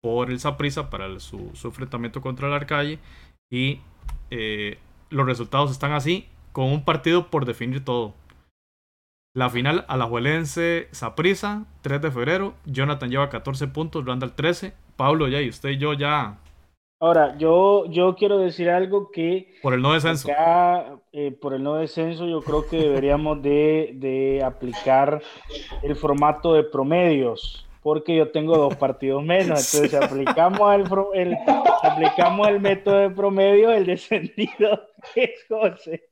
[0.00, 2.98] por el Saprisa para su, enfrentamiento contra el Arcalle.
[3.50, 3.80] Y
[4.30, 4.78] eh,
[5.10, 8.14] los resultados están así, con un partido por definir todo.
[9.34, 12.54] La final a la Juelense Saprisa, 3 de febrero.
[12.66, 14.74] Jonathan lleva 14 puntos, Randall 13.
[14.96, 16.38] Pablo, ya, y usted y yo ya.
[17.00, 19.54] Ahora, yo, yo quiero decir algo que.
[19.62, 20.28] Por el no descenso.
[21.12, 25.22] Eh, por el no descenso, yo creo que deberíamos de, de aplicar
[25.82, 29.74] el formato de promedios porque yo tengo dos partidos menos.
[29.74, 31.36] Entonces, si aplicamos el, el,
[31.82, 36.08] aplicamos el método de promedio, el descendido es José.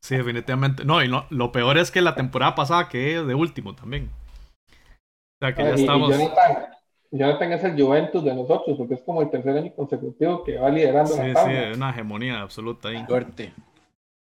[0.00, 0.84] Sí, definitivamente.
[0.84, 4.10] No, y no, lo peor es que la temporada pasada quedé de último también.
[4.70, 6.14] O sea que ya estamos.
[7.14, 10.70] Jonathan, es el Juventus de nosotros, porque es como el tercer año consecutivo que va
[10.70, 13.04] liderando sí, la Sí, es una hegemonía absoluta ahí.
[13.06, 13.52] Suerte.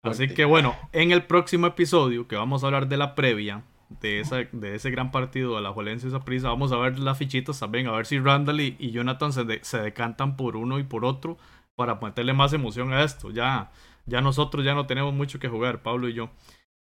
[0.03, 4.19] Así que bueno, en el próximo episodio, que vamos a hablar de la previa de,
[4.19, 7.59] esa, de ese gran partido de la Juelense y prisa, vamos a ver las fichitas
[7.59, 11.37] también, a ver si Randall y, Jonathan se, se decantan por uno y por otro
[11.75, 13.31] para meterle más emoción a esto.
[13.31, 13.71] Ya
[14.05, 16.29] ya nosotros ya no tenemos mucho que jugar, Pablo y yo.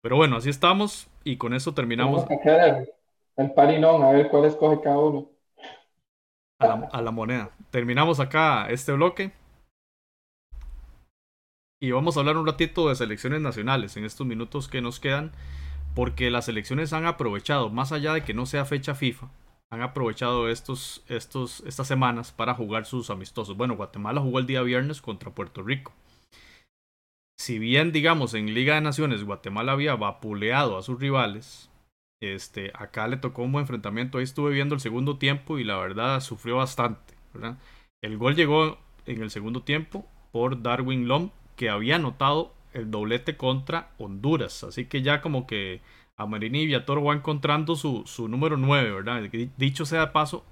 [0.02, 2.26] Pero bueno, así estamos y con eso terminamos.
[2.44, 2.88] el,
[3.36, 5.28] el parinón, a ver cuál escoge cada uno.
[6.58, 7.50] A la, a la moneda.
[7.70, 9.32] Terminamos acá este bloque.
[11.80, 15.32] Y vamos a hablar un ratito de selecciones nacionales en estos minutos que nos quedan,
[15.96, 19.30] porque las selecciones han aprovechado, más allá de que no sea fecha FIFA,
[19.70, 23.56] han aprovechado estos, estos, estas semanas para jugar sus amistosos.
[23.56, 25.94] Bueno, Guatemala jugó el día viernes contra Puerto Rico.
[27.38, 31.70] Si bien, digamos, en Liga de Naciones Guatemala había vapuleado a sus rivales,
[32.22, 34.18] este, acá le tocó un buen enfrentamiento.
[34.18, 37.14] Ahí estuve viendo el segundo tiempo y la verdad sufrió bastante.
[38.02, 38.76] El gol llegó
[39.06, 44.62] en el segundo tiempo por Darwin Lom, que había anotado el doblete contra Honduras.
[44.64, 45.80] Así que ya como que
[46.16, 49.22] a Marini Viator va encontrando su, su número 9, ¿verdad?
[49.56, 50.44] Dicho sea de paso,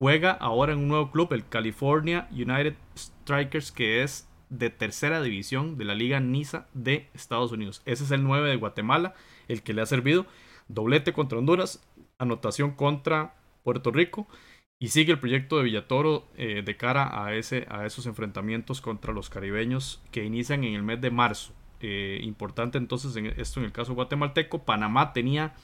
[0.00, 5.78] juega ahora en un nuevo club, el California United Strikers, que es de tercera división
[5.78, 7.82] de la Liga NISA de Estados Unidos.
[7.86, 9.14] Ese es el 9 de Guatemala,
[9.48, 10.26] el que le ha servido.
[10.68, 11.82] Doblete contra Honduras,
[12.18, 14.28] anotación contra Puerto Rico
[14.80, 19.12] y sigue el proyecto de Villatoro eh, de cara a, ese, a esos enfrentamientos contra
[19.12, 21.52] los caribeños que inician en el mes de marzo.
[21.80, 24.64] Eh, importante entonces en esto en el caso guatemalteco.
[24.64, 25.54] Panamá tenía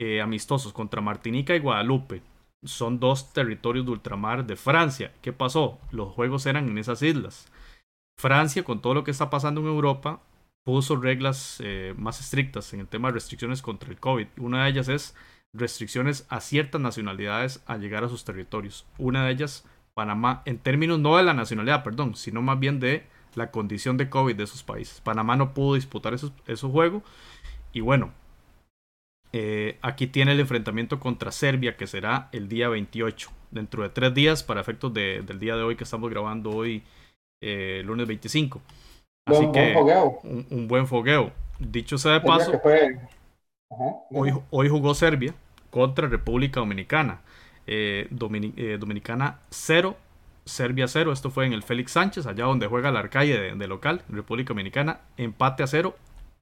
[0.00, 2.22] eh, amistosos contra Martinica y Guadalupe.
[2.64, 5.12] Son dos territorios de ultramar de Francia.
[5.20, 5.80] ¿Qué pasó?
[5.90, 7.50] Los juegos eran en esas islas.
[8.18, 10.22] Francia, con todo lo que está pasando en Europa,
[10.64, 11.60] puso reglas
[11.96, 14.28] más estrictas en el tema de restricciones contra el COVID.
[14.38, 15.16] Una de ellas es
[15.54, 18.86] restricciones a ciertas nacionalidades a llegar a sus territorios.
[18.98, 23.04] Una de ellas, Panamá, en términos no de la nacionalidad, perdón, sino más bien de
[23.34, 25.00] la condición de COVID de esos países.
[25.00, 26.32] Panamá no pudo disputar esos,
[26.70, 27.02] juegos.
[27.72, 28.12] Y bueno,
[29.32, 34.14] eh, aquí tiene el enfrentamiento contra Serbia, que será el día 28, dentro de tres
[34.14, 36.82] días, para efectos del día de hoy que estamos grabando hoy,
[37.42, 38.60] eh, lunes 25.
[39.26, 39.74] Así que
[40.50, 41.32] un, buen fogueo.
[41.58, 42.60] Dicho sea de paso,
[44.10, 45.34] hoy, hoy jugó Serbia
[45.70, 47.22] contra República Dominicana.
[47.66, 49.96] Eh, eh, Dominicana 0,
[50.44, 51.12] Serbia 0.
[51.12, 55.00] Esto fue en el Félix Sánchez, allá donde juega la Arcalle de, local, República Dominicana.
[55.16, 55.96] Empate a 0.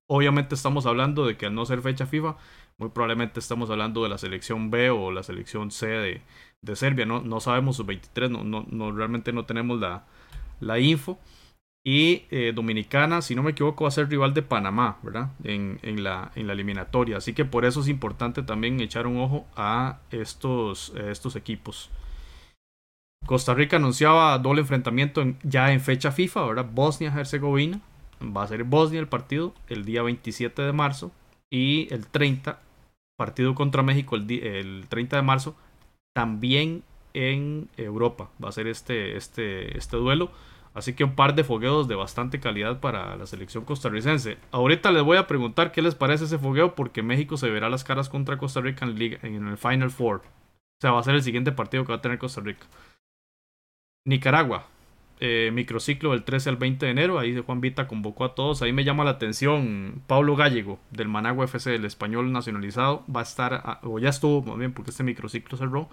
[0.06, 2.36] Obviamente estamos hablando de que al no ser fecha FIFA,
[2.78, 6.22] muy probablemente estamos hablando de la selección B o la selección C de,
[6.62, 7.06] de Serbia.
[7.06, 10.06] No, no sabemos sus 23, no, no, realmente no tenemos la,
[10.58, 11.18] la info.
[11.84, 15.30] Y eh, Dominicana, si no me equivoco, va a ser rival de Panamá, ¿verdad?
[15.44, 17.16] En, en, la, en la eliminatoria.
[17.16, 21.90] Así que por eso es importante también echar un ojo a estos, estos equipos.
[23.26, 26.66] Costa Rica anunciaba doble enfrentamiento ya en fecha FIFA, ¿verdad?
[26.72, 27.80] Bosnia-Herzegovina.
[28.20, 31.12] Va a ser Bosnia el partido el día 27 de marzo.
[31.50, 32.60] Y el 30,
[33.16, 35.56] partido contra México el, el 30 de marzo,
[36.14, 36.82] también
[37.14, 38.30] en Europa.
[38.42, 40.30] Va a ser este, este, este duelo.
[40.72, 44.38] Así que un par de fogueos de bastante calidad para la selección costarricense.
[44.52, 47.82] Ahorita les voy a preguntar qué les parece ese fogueo porque México se verá las
[47.82, 50.18] caras contra Costa Rica en, el Final Four.
[50.18, 52.66] O sea, va a ser el siguiente partido que va a tener Costa Rica.
[54.06, 54.68] Nicaragua.
[55.22, 57.18] Eh, microciclo del 13 al 20 de enero.
[57.18, 58.62] Ahí Juan Vita convocó a todos.
[58.62, 63.04] Ahí me llama la atención Pablo Gallego del Managua FC, el español nacionalizado.
[63.14, 65.90] Va a estar, o ya estuvo, más bien, porque este microciclo cerró.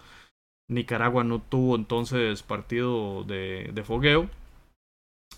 [0.70, 4.30] Nicaragua no tuvo entonces partido de, de fogueo.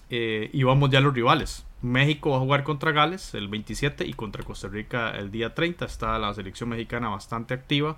[0.10, 1.66] Eh, y vamos ya a los rivales.
[1.82, 5.86] México va a jugar contra Gales el 27 y contra Costa Rica el día 30.
[5.86, 7.98] Está la selección mexicana bastante activa.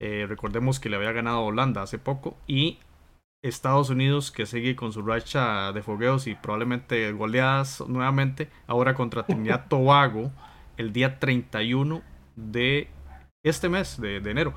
[0.00, 2.36] Eh, recordemos que le había ganado a Holanda hace poco.
[2.46, 2.78] Y
[3.42, 8.48] Estados Unidos que sigue con su racha de fogueos y probablemente goleadas nuevamente.
[8.66, 10.30] Ahora contra Trinidad Tobago
[10.76, 12.02] el día 31
[12.36, 12.88] de
[13.42, 14.54] este mes de, de enero.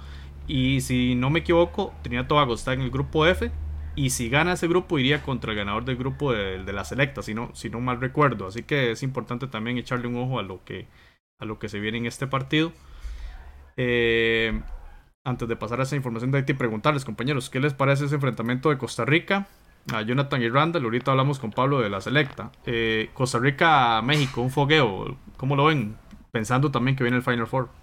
[0.47, 3.49] Y si no me equivoco, Trinidad Tobago está en el grupo F
[3.95, 7.33] y si gana ese grupo, iría contra el ganador del grupo de, la selecta, si
[7.33, 8.47] no, si no mal recuerdo.
[8.47, 10.87] Así que es importante también echarle un ojo a lo que,
[11.39, 12.71] a lo que se viene en este partido.
[13.77, 14.61] Eh,
[15.23, 18.69] antes de pasar a esa información de Haití, preguntarles, compañeros, ¿qué les parece ese enfrentamiento
[18.69, 19.47] de Costa Rica?
[19.93, 22.51] A Jonathan y Randall, ahorita hablamos con Pablo de la selecta.
[22.65, 25.97] Eh, Costa Rica, México, un fogueo, ¿cómo lo ven?
[26.31, 27.82] Pensando también que viene el Final Four.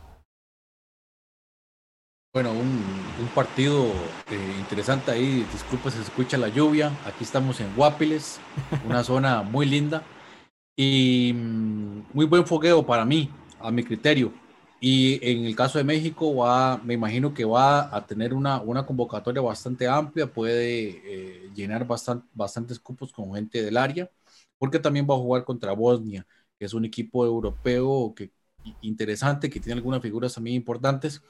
[2.33, 3.87] Bueno, un, partido
[4.31, 5.45] eh, interesante ahí.
[5.53, 6.93] Disculpa si se escucha la lluvia.
[7.05, 8.39] Aquí estamos en Guapiles,
[8.87, 10.05] una zona muy linda
[10.76, 14.33] y mm, muy buen fogueo para mí, a mi criterio.
[14.81, 18.87] Y en el caso de México, va, me imagino que va a tener una, una
[18.87, 21.85] convocatoria bastante amplia, puede eh, llenar
[22.33, 24.09] bastantes cupos con gente del área,
[24.57, 26.24] porque también va a jugar contra Bosnia,
[26.59, 28.31] que es un equipo europeo que,
[28.83, 31.22] interesante, que tiene algunas figuras también importantes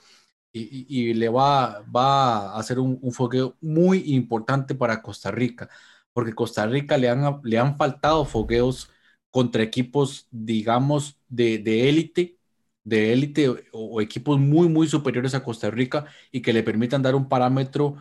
[0.52, 5.68] y, le va, va a hacer un, un, fogueo muy importante para Costa Rica,
[6.12, 8.90] porque Costa Rica le han, le han faltado fogueos
[9.30, 12.38] contra equipos, digamos, de élite,
[12.84, 17.14] de élite o, equipos muy, muy superiores a Costa Rica y que le permitan dar
[17.14, 17.96] un parámetro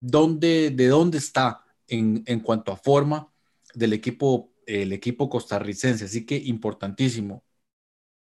[0.00, 3.32] donde, de dónde está en, en cuanto a forma
[3.74, 7.44] del equipo el equipo costarricense, así que importantísimo.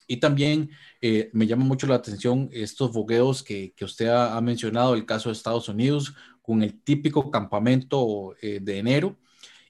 [0.09, 4.95] Y también eh, me llama mucho la atención estos fogueos que, que usted ha, mencionado,
[4.95, 9.17] el caso de Estados Unidos, con el típico campamento eh, de enero.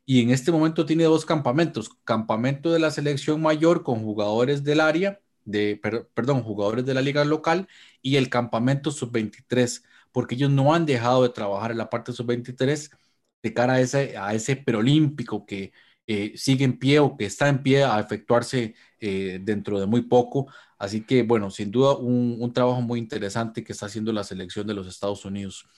[0.07, 4.81] Y en este momento tiene dos campamentos, campamento de la selección mayor con jugadores del
[4.81, 5.81] área, de,
[6.15, 7.69] perdón, jugadores de la liga local
[8.01, 9.83] y el campamento sub-23,
[10.13, 12.91] porque ellos no han dejado de trabajar en la parte sub-23
[13.43, 15.73] de cara a ese, a ese preolímpico que
[16.09, 20.03] eh, sigue en pie o que está en pie a efectuarse eh, dentro de muy
[20.03, 20.49] poco.
[20.79, 24.75] Así que, bueno, sin duda un, trabajo muy interesante que está haciendo la selección de
[24.75, 25.69] los Estados Unidos.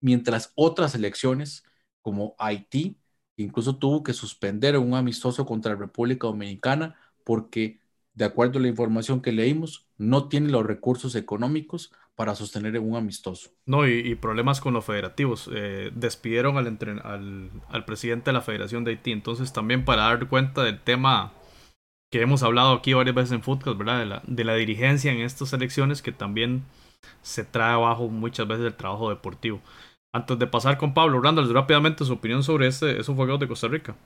[0.00, 1.64] Mientras otras selecciones,
[2.02, 3.00] como Haití,
[3.36, 7.79] incluso tuvo que suspender un amistoso contra la República Dominicana porque,
[8.14, 12.96] de acuerdo a la información que leímos, no tiene los recursos económicos para sostener un
[12.96, 13.50] amistoso.
[13.64, 15.48] No, y, problemas con los federativos.
[15.54, 16.66] Eh, despidieron al,
[17.02, 19.12] al, al, presidente de la Federación de Haití.
[19.12, 21.32] Entonces, también para dar cuenta del tema
[22.10, 24.00] que hemos hablado aquí varias veces en fútbol, ¿verdad?
[24.00, 26.64] De la, de la dirigencia en estas elecciones que también
[27.22, 29.60] se trae abajo muchas veces el trabajo deportivo.
[30.12, 33.68] Antes de pasar con Pablo Randall, rápidamente su opinión sobre este, esos juegos de Costa
[33.68, 33.96] Rica.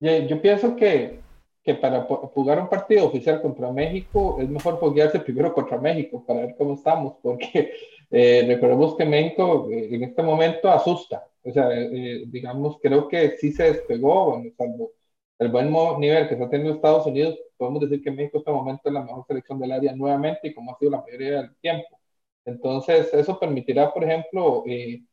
[0.00, 1.20] Yo pienso que
[1.62, 6.40] que para jugar un partido oficial contra México es mejor foguearse primero contra México para
[6.40, 7.72] ver cómo estamos, porque
[8.10, 11.24] eh, recordemos que México eh, en este momento asusta.
[11.44, 14.92] O sea, eh, digamos, creo que sí se despegó, bueno, salvo
[15.38, 18.82] el buen nivel que está teniendo Estados Unidos, podemos decir que México en este momento
[18.84, 21.98] es la mejor selección del área nuevamente y como ha sido la mayoría del tiempo.
[22.44, 25.06] Entonces, eso permitirá, por ejemplo, y,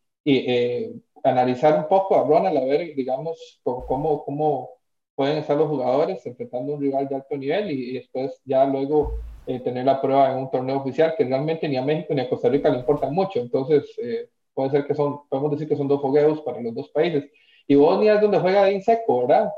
[1.24, 4.79] analizar un poco a Ronald, a ver, digamos, cómo, cómo
[5.20, 9.16] pueden estar los jugadores enfrentando a un rival de alto nivel y, después ya luego
[9.48, 12.30] eh, tener la prueba en un torneo oficial que realmente ni a México ni a
[12.30, 13.42] Costa Rica le importa mucho.
[13.42, 16.88] Entonces, eh, puede ser que son, podemos decir que son dos fogueos para los dos
[16.92, 17.30] países.
[17.68, 19.52] Y Bosnia es donde juega de Inseco, ¿verdad?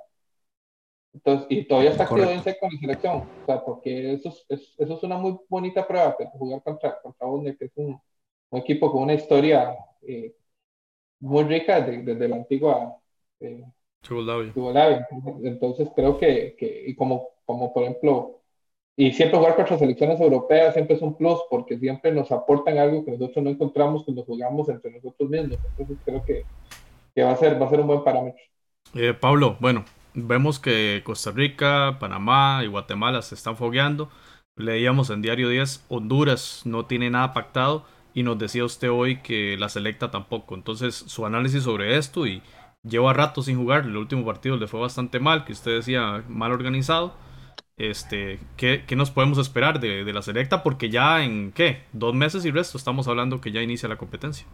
[1.14, 3.18] Entonces, y todavía está activo Inseco en la selección.
[3.18, 7.56] O sea, porque eso es, eso es una muy bonita prueba, jugar contra, contra Bosnia,
[7.56, 8.02] que es un,
[8.50, 10.34] un equipo con una historia eh,
[11.20, 12.98] muy rica desde, desde la antigua
[14.08, 15.08] Yugoslavia.
[15.44, 18.42] Entonces creo que, que, y como, como por ejemplo,
[18.96, 23.06] y siempre jugar contra selecciones europeas siempre es un plus porque siempre nos aportan algo
[23.06, 25.60] que nosotros no encontramos cuando jugamos entre nosotros mismos.
[25.70, 26.46] Entonces creo que,
[27.16, 28.42] que va, a ser, va a ser un buen parámetro.
[28.94, 34.10] Eh, Pablo, bueno, vemos que Costa Rica, Panamá y Guatemala se están fogueando.
[34.58, 39.56] Leíamos en Diario 10, Honduras no tiene nada pactado y nos decía usted hoy que
[39.58, 40.56] la selecta tampoco.
[40.56, 42.44] Entonces, su análisis sobre esto y,
[42.84, 46.52] lleva rato sin jugar, el último partido le fue bastante mal, que usted decía mal
[46.52, 47.14] organizado.
[47.78, 50.62] Este, ¿qué, qué nos podemos esperar de, de, la selecta?
[50.62, 51.84] Porque ya en, ¿qué?
[51.94, 54.46] Dos meses y resto estamos hablando que ya inicia la competencia.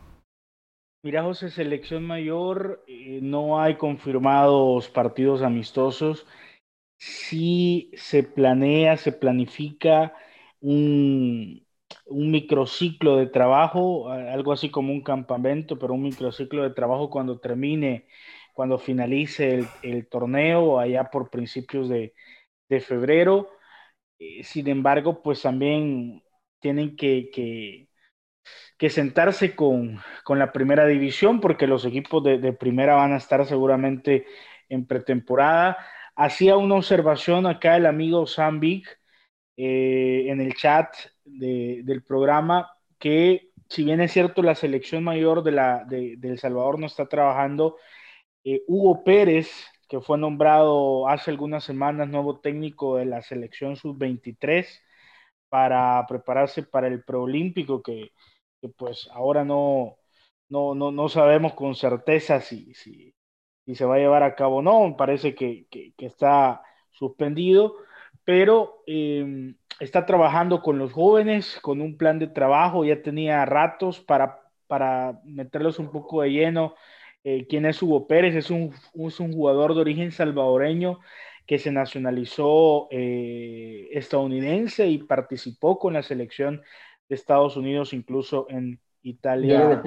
[1.03, 6.25] Mira, José, selección mayor, eh, no hay confirmados partidos amistosos.
[6.97, 10.13] Sí se planea, se planifica
[10.61, 11.66] un,
[12.09, 17.39] un microciclo de trabajo, algo así como un campamento, pero un microciclo de trabajo cuando
[17.39, 18.07] termine,
[18.53, 22.13] cuando finalice el, torneo, allá por principios de,
[22.81, 23.49] febrero.
[24.19, 26.23] Eh, sin embargo, pues también
[26.59, 27.29] tienen que,
[28.77, 34.25] que, sentarse con, la primera división, porque los equipos de, primera van a estar seguramente
[34.69, 35.77] en pretemporada.
[36.15, 38.85] Hacía una observación acá el amigo Sam Big
[39.57, 40.87] eh, en el chat
[41.27, 46.79] del programa que si bien es cierto la selección mayor de, la, de, El Salvador
[46.79, 47.77] no está trabajando,
[48.43, 49.49] eh, Hugo Pérez,
[49.89, 54.67] que fue nombrado hace algunas semanas nuevo técnico de la selección sub-23
[55.49, 58.11] para prepararse para el preolímpico, que,
[58.61, 59.97] que pues ahora no,
[60.49, 63.15] no, no, no, sabemos con certeza si, si,
[63.65, 66.61] si, se va a llevar a cabo o no, parece que, que, que está
[66.91, 67.75] suspendido,
[68.27, 74.01] pero eh, está trabajando con los jóvenes, con un plan de trabajo, ya tenía ratos
[74.01, 76.75] para, para meterlos un poco de lleno.
[77.23, 78.35] Eh, ¿Quién es Hugo Pérez?
[78.35, 80.99] Es un, es un, jugador de origen salvadoreño
[81.45, 86.61] que se nacionalizó eh, estadounidense y participó con la selección
[87.07, 89.81] de Estados Unidos, incluso en Italia.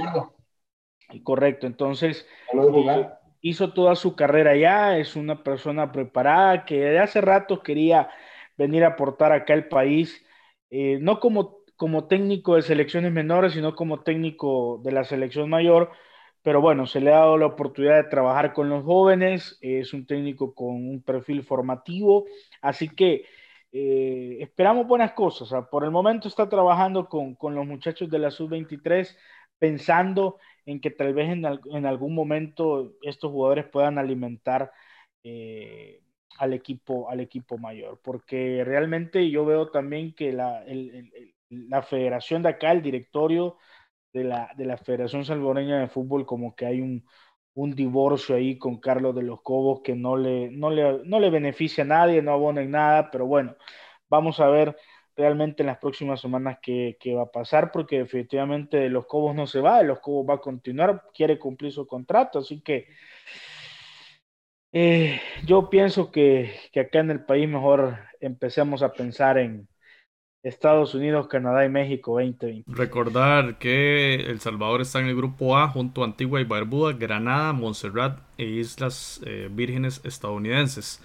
[1.24, 3.08] Correcto, entonces eh,
[3.40, 8.10] hizo toda su carrera allá, es una persona preparada que de hace rato quería
[8.56, 10.24] venir a aportar acá al país,
[10.70, 15.90] eh, no como, como técnico de selecciones menores, sino como técnico de la selección mayor.
[16.42, 20.06] Pero bueno, se le ha dado la oportunidad de trabajar con los jóvenes, es un
[20.06, 22.24] técnico con un perfil formativo,
[22.62, 23.26] así que
[23.72, 25.48] eh, esperamos buenas cosas.
[25.70, 29.16] por el momento está trabajando con, con los muchachos de la sub-23,
[29.60, 34.72] pensando en que tal vez en, en, algún momento estos jugadores puedan alimentar
[35.24, 36.02] eh,
[36.38, 40.64] al equipo, al equipo mayor, porque realmente yo veo también que la,
[41.50, 43.58] la federación de acá, el directorio
[44.12, 47.06] de la, de la Federación Salvadoreña de Fútbol, como que hay un,
[47.54, 51.30] un divorcio ahí con Carlos de los Cobos que no le, no le, no le
[51.30, 53.56] beneficia a nadie, no abona en nada, pero bueno,
[54.08, 54.76] vamos a ver
[55.20, 59.46] realmente en las próximas semanas qué, va a pasar, porque definitivamente de los Cobos no
[59.46, 62.88] se va, de los Cobos va a continuar, quiere cumplir su contrato, así que
[64.72, 69.68] eh, yo pienso que, que, acá en el país mejor empecemos a pensar en
[70.42, 72.64] Estados Unidos, Canadá y México 2020.
[72.66, 77.52] Recordar que El Salvador está en el grupo A junto a Antigua y Barbuda, Granada,
[77.52, 81.02] Montserrat e Islas eh, Vírgenes estadounidenses.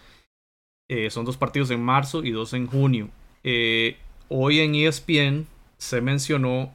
[0.88, 3.10] Eh, son dos partidos en marzo y dos en junio.
[3.44, 3.98] Eh,
[4.30, 5.48] hoy en ESPN
[5.78, 6.74] se mencionó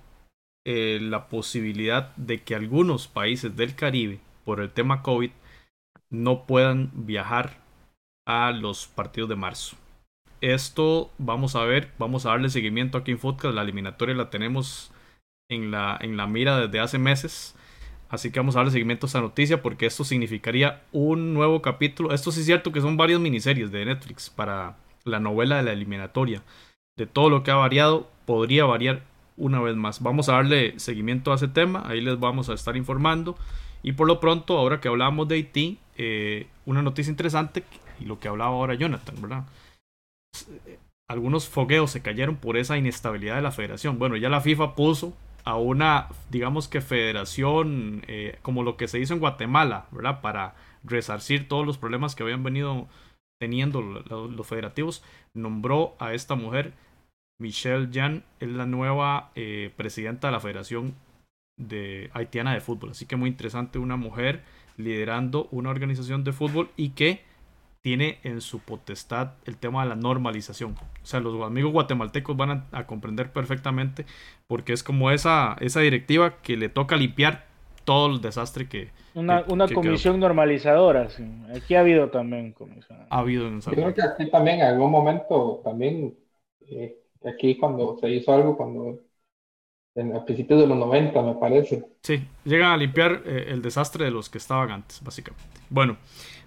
[0.65, 5.31] la posibilidad de que algunos países del Caribe, por el tema COVID,
[6.11, 7.61] no puedan viajar
[8.27, 9.77] a los partidos de marzo.
[10.41, 13.55] Esto vamos a ver, vamos a darle seguimiento aquí en Footcast.
[13.55, 14.93] La eliminatoria la tenemos
[15.51, 17.55] en la, en la mira desde hace meses.
[18.09, 22.13] Así que vamos a darle seguimiento a esta noticia porque esto significaría un nuevo capítulo.
[22.13, 25.73] Esto sí es cierto que son varias miniseries de Netflix para la novela de la
[25.73, 26.43] eliminatoria.
[27.01, 29.01] De todo lo que ha variado, podría variar
[29.39, 30.03] una vez más.
[30.03, 31.83] Vamos a darle seguimiento a ese tema.
[31.87, 33.39] Ahí les vamos a estar informando.
[33.83, 37.65] Y por lo pronto, ahora que hablábamos de Haití, eh, una noticia interesante
[38.01, 39.45] y lo que hablaba ahora Jonathan, ¿verdad?
[41.09, 43.99] Algunos fogueos se cayeron por esa inestabilidad de la federación.
[43.99, 48.99] Bueno, ya la FIFA puso a una, digamos que federación, eh, como lo que se
[48.99, 50.21] hizo en Guatemala, ¿verdad?
[50.21, 52.89] Para resarcir todos los problemas que habían venido
[53.41, 56.75] teniendo los, federativos, nombró a esta mujer,
[57.41, 60.95] Michelle Jan, es la nueva eh, presidenta de la Federación
[61.57, 62.91] de Haitiana de Fútbol.
[62.91, 64.43] Así que muy interesante, una mujer
[64.77, 67.23] liderando una organización de fútbol y que
[67.83, 70.73] tiene en su potestad el tema de la normalización.
[71.03, 74.05] O sea, los amigos guatemaltecos van a, comprender perfectamente
[74.47, 77.47] porque es como esa, esa directiva que le toca limpiar
[77.85, 78.91] todo el desastre que...
[79.15, 81.25] Una, una comisión normalizadora, sí.
[81.57, 82.99] Aquí ha habido también comisión.
[83.09, 86.15] Ha habido en Yo creo que aquí también en algún momento, también,
[86.71, 89.01] eh, aquí cuando se hizo algo, cuando
[89.95, 91.85] en, a principios de los 90, me parece.
[92.03, 95.61] Sí, llegan a limpiar eh, el desastre de los que estaban antes, básicamente.
[95.69, 95.97] Bueno,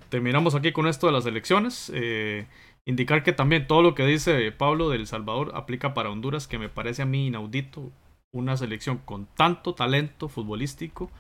[0.09, 1.91] terminamos aquí con esto de las elecciones.
[1.93, 2.47] Eh,
[2.85, 6.69] indicar que también todo lo que dice Pablo del Salvador aplica para Honduras, que me
[6.69, 7.91] parece a mí inaudito
[8.33, 11.11] una selección con tanto talento futbolístico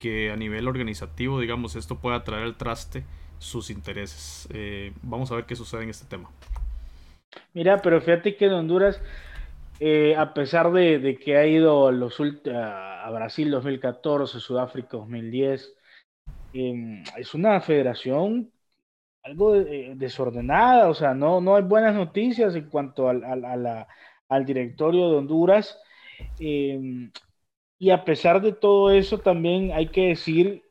[0.00, 3.04] que a nivel organizativo, digamos, esto pueda traer al traste
[3.38, 4.48] sus intereses.
[4.50, 6.30] Eh, vamos a ver qué sucede en este tema.
[7.52, 9.00] Mira, pero fíjate que en Honduras,
[9.80, 15.74] eh, a pesar de, que ha ido los a Brasil 2014, Sudáfrica 2010,
[16.54, 18.52] Em, es una federación
[19.24, 25.16] algo eh, desordenada, o sea, no, no hay buenas noticias en cuanto al, directorio de
[25.16, 25.78] Honduras.
[26.38, 27.10] Em,
[27.78, 30.64] y a pesar de todo eso, también hay que decir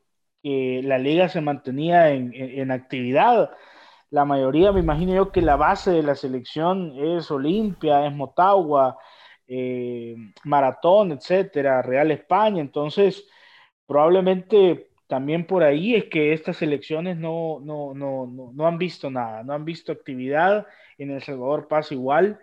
[0.44, 3.52] que la liga se mantenía en, actividad.
[4.14, 8.96] La mayoría, me imagino yo que la base de la selección es Olimpia, es Motagua,
[9.48, 12.62] eh, Maratón, etcétera, Real España.
[12.62, 13.28] Entonces,
[13.88, 19.44] probablemente también por ahí es que estas elecciones no, no, no, no, han visto nada,
[19.44, 20.68] no han visto actividad.
[21.00, 22.40] En El Salvador pasa igual.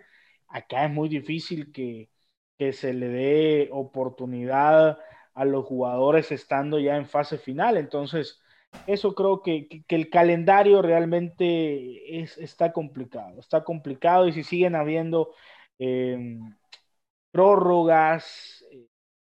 [0.49, 2.09] Acá es muy difícil que,
[2.57, 4.99] que se le dé oportunidad
[5.33, 7.77] a los jugadores estando ya en fase final.
[7.77, 8.41] Entonces,
[8.87, 13.39] eso creo que, que, el calendario realmente es, está complicado.
[13.39, 15.33] Está complicado y si siguen habiendo
[15.79, 16.39] eh,
[17.31, 18.65] prórrogas,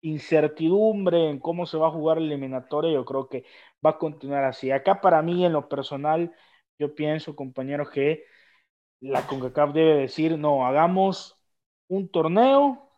[0.00, 3.44] incertidumbre en cómo se va a jugar el eliminatoria, yo creo que
[3.84, 4.70] va a continuar así.
[4.70, 6.34] Acá para mí, en lo personal,
[6.78, 8.24] yo pienso, compañeros, que
[9.00, 11.38] la CONCACAF debe decir, no, hagamos
[11.88, 12.90] un torneo,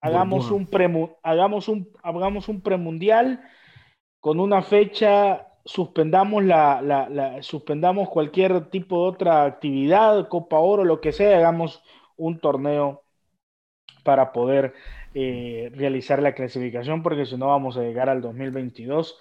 [0.00, 0.68] hagamos un,
[1.22, 3.42] hagamos un, hagamos un premundial
[4.20, 11.00] con una fecha, suspendamos, la, la, suspendamos cualquier tipo de otra actividad, Copa Oro, lo
[11.02, 11.82] que sea, hagamos
[12.16, 13.02] un torneo
[14.02, 14.72] para poder
[15.12, 19.18] eh, realizar la clasificación, porque si no vamos a llegar al 2022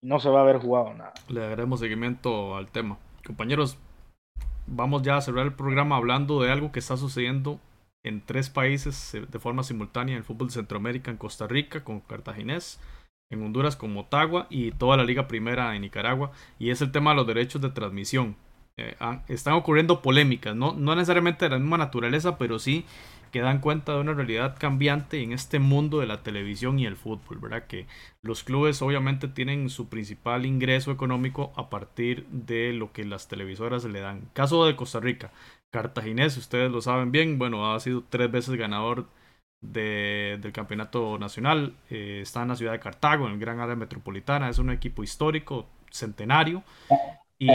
[0.00, 1.14] y no se va a haber jugado nada.
[1.28, 2.98] Le daremos seguimiento al tema.
[3.26, 3.76] Compañeros,
[4.68, 7.58] vamos ya a cerrar el programa hablando de algo que está sucediendo
[8.04, 11.82] en tres países eh, de forma simultánea en el fútbol de Centroamérica, en Costa Rica
[11.82, 12.80] con Cartaginés,
[13.32, 17.10] en Honduras con Motagua y toda la Liga Primera en Nicaragua, y es el tema
[17.10, 18.36] de los derechos de transmisión.
[18.76, 18.96] eh,
[19.28, 20.72] están ocurriendo polémicas, ¿no?
[20.72, 22.84] no necesariamente de la misma naturaleza, pero sí
[23.32, 26.96] que dan cuenta de una realidad cambiante en este mundo de la televisión y el
[26.96, 27.66] fútbol, ¿verdad?
[27.66, 27.86] Que
[28.20, 33.84] los clubes obviamente tienen su principal ingreso económico a partir de lo que las televisoras
[33.84, 34.28] le dan.
[34.34, 35.32] Caso de Costa Rica,
[35.70, 39.06] Cartaginés, ustedes lo saben bien, bueno, ha sido tres veces ganador
[39.62, 44.48] del campeonato nacional, eh, está en la ciudad de Cartago, en el gran área metropolitana,
[44.48, 46.62] es un equipo histórico, centenario.
[47.38, 47.50] Y,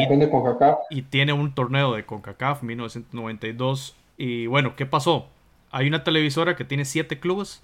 [0.89, 3.95] y tiene un torneo de CONCACAF 1992.
[4.17, 5.27] Y bueno, ¿qué pasó?
[5.71, 7.63] hay una televisora que tiene siete clubes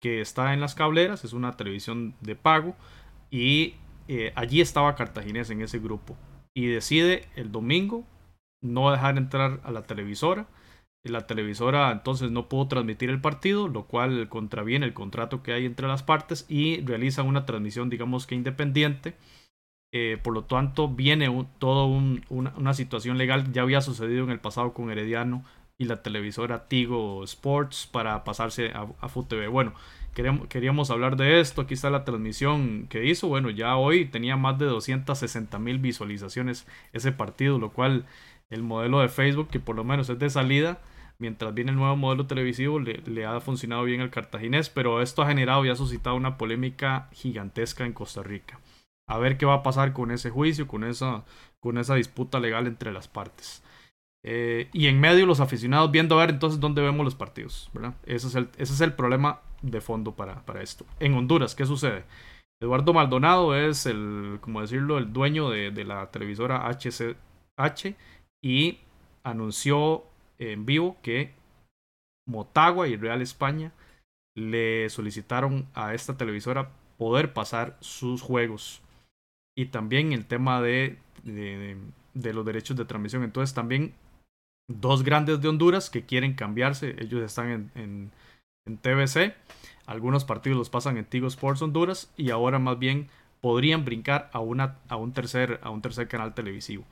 [0.00, 2.74] que está en las cableras, es una televisión de pago
[3.30, 3.74] y
[4.06, 6.16] eh, allí estaba Cartaginés en ese grupo
[6.54, 8.04] y decide el domingo
[8.62, 10.46] no dejar entrar a la televisora.
[11.04, 15.64] La televisora entonces no pudo transmitir el partido, lo cual contraviene el contrato que hay
[15.64, 19.14] entre las partes y realiza una transmisión digamos que independiente.
[19.92, 21.28] Eh, por lo tanto, viene
[21.58, 25.44] toda una situación legal, ya había sucedido en el pasado con Herediano
[25.78, 29.48] y la televisora Tigo Sports para pasarse a, a FUTV.
[29.48, 29.72] Bueno,
[30.14, 31.62] queríamos, queríamos hablar de esto.
[31.62, 33.28] Aquí está la transmisión que hizo.
[33.28, 38.04] Bueno, ya hoy tenía más de 260 mil visualizaciones ese partido, lo cual
[38.50, 40.78] el modelo de Facebook, que por lo menos es de salida,
[41.18, 45.28] mientras viene el nuevo modelo televisivo, le, ha funcionado bien al cartaginés, pero esto ha
[45.28, 48.60] generado y ha suscitado una polémica gigantesca en Costa Rica.
[49.08, 51.24] A ver qué va a pasar con ese juicio, con esa,
[51.60, 53.62] con esa disputa legal entre las partes.
[54.24, 57.94] Eh, y en medio los aficionados viendo a ver entonces dónde vemos los partidos, ¿verdad?
[58.04, 60.84] Ese es el, ese es el problema de fondo para, para esto.
[61.00, 62.04] En Honduras, ¿qué sucede?
[62.60, 67.94] Eduardo Maldonado es el, como decirlo, el dueño de, de la televisora HCH
[68.42, 68.78] y
[69.24, 70.04] anunció
[70.38, 71.32] en vivo que
[72.26, 73.72] Motagua y Real España
[74.36, 78.82] le solicitaron a esta televisora poder pasar sus juegos.
[79.56, 83.24] Y también el tema de, de, los derechos de transmisión.
[83.24, 83.94] Entonces también
[84.68, 86.94] dos grandes de Honduras que quieren cambiarse.
[86.98, 88.12] Ellos están en,
[88.66, 89.34] en, TVC.
[89.86, 93.08] Algunos partidos los pasan en Tigo Sports Honduras y ahora más bien
[93.40, 96.84] podrían brincar a, una, a, un, tercer, a un tercer canal televisivo.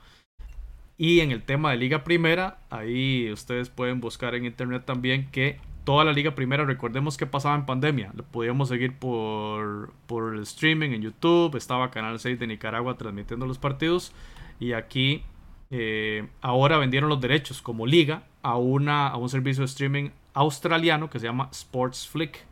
[0.97, 5.59] Y en el tema de Liga Primera, ahí ustedes pueden buscar en internet también que
[5.83, 10.41] toda la Liga Primera, recordemos que pasaba en pandemia, lo podíamos seguir por, por el
[10.41, 14.11] streaming en YouTube, estaba Canal 6 de Nicaragua transmitiendo los partidos
[14.59, 15.23] y aquí
[15.69, 21.09] eh, ahora vendieron los derechos como liga a, una, a un servicio de streaming australiano
[21.09, 22.45] que se llama Sports Flick.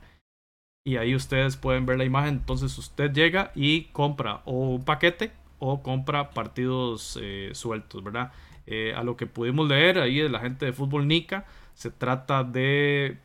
[0.87, 2.35] Y ahí ustedes pueden ver la imagen.
[2.35, 8.31] Entonces usted llega y compra o un paquete o compra partidos eh, sueltos, ¿verdad?
[8.67, 12.43] Eh, a lo que pudimos leer ahí de la gente de Fútbol Nica, se trata
[12.43, 13.17] de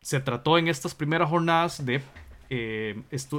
[0.00, 2.00] se trató en estas primeras jornadas de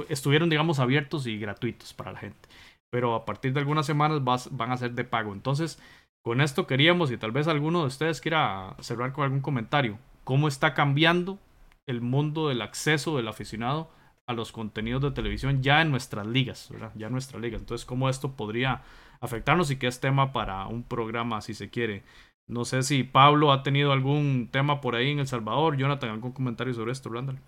[0.08, 2.48] estuvieron digamos abiertos y gratuitos para la gente
[2.90, 5.32] pero a partir de algunas semanas van a ser de pago.
[5.32, 5.78] Entonces,
[6.22, 10.48] con esto queríamos, y tal vez alguno de ustedes quiera cerrar con algún comentario, cómo
[10.48, 11.38] está cambiando
[11.86, 13.90] el mundo del acceso del aficionado
[14.28, 16.92] a los contenidos de televisión ya en nuestras ligas, ¿verdad?
[16.94, 17.60] Ya en nuestras ligas.
[17.60, 18.82] Entonces, cómo esto podría
[19.20, 22.02] afectarnos y qué es tema para un programa, si se quiere.
[22.46, 25.76] No sé si Pablo ha tenido algún tema por ahí en El Salvador.
[25.76, 27.38] Jonathan, algún comentario sobre esto, Randall.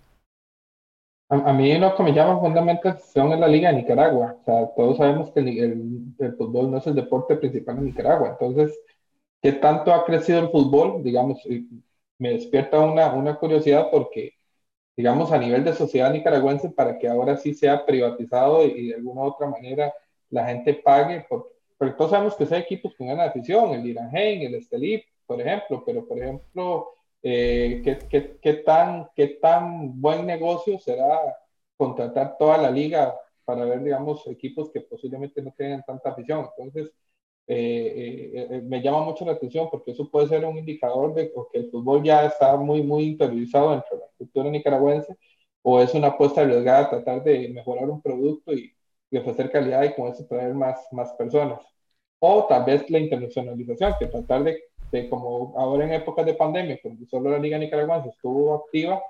[1.29, 4.35] A, mí lo que me llama fundamentalmente atención es la Liga de Nicaragua.
[4.41, 8.29] O sea, todos sabemos que el, el, fútbol no es el deporte principal en Nicaragua.
[8.29, 8.77] Entonces,
[9.41, 11.03] ¿qué tanto ha crecido el fútbol?
[11.03, 11.39] Digamos,
[12.17, 14.33] me despierta una, una curiosidad porque,
[15.01, 19.21] digamos, a nivel de sociedad nicaragüense, para que ahora sí sea privatizado y, de alguna
[19.21, 19.91] otra manera
[20.29, 24.43] la gente pague, porque, porque todos sabemos que hay equipos con gran afición, el Iranheim,
[24.43, 26.89] el Estelip, por ejemplo, pero por ejemplo
[27.23, 31.19] eh, ¿qué, qué, qué, tan, ¿qué tan buen negocio será
[31.75, 36.47] contratar toda la liga para ver, digamos, equipos que posiblemente no tengan tanta afición?
[36.55, 36.93] Entonces,
[37.53, 41.59] eh, eh, me llama mucho la atención porque eso puede ser un indicador de que
[41.59, 45.15] el fútbol ya está muy, muy interiorizado dentro de la cultura nicaragüense
[45.61, 48.73] o es una apuesta arriesgada a tratar de mejorar un producto y,
[49.11, 51.61] y ofrecer calidad y con eso traer más, más personas.
[52.19, 57.05] O tal vez la internacionalización, que tratar de como ahora en épocas de pandemia, cuando
[57.05, 59.01] solo la Liga Nicaragüense estuvo activa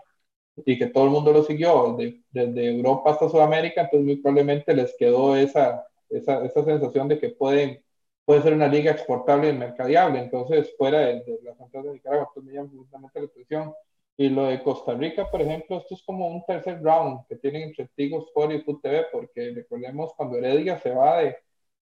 [0.65, 4.73] y que todo el mundo lo siguió desde, desde Europa hasta Sudamérica, entonces muy probablemente
[4.73, 7.81] les quedó esa, esa, esa, sensación de que pueden,
[8.25, 10.19] puede ser una liga exportable y mercadeable.
[10.19, 13.73] Entonces, fuera de, de la frontera de Nicaragua, pues me llama justamente la atención.
[14.17, 17.63] Y lo de Costa Rica, por ejemplo, esto es como un tercer round que tienen
[17.63, 21.37] entre Tigo Sport y Food TV, porque recordemos cuando Heredia se va de,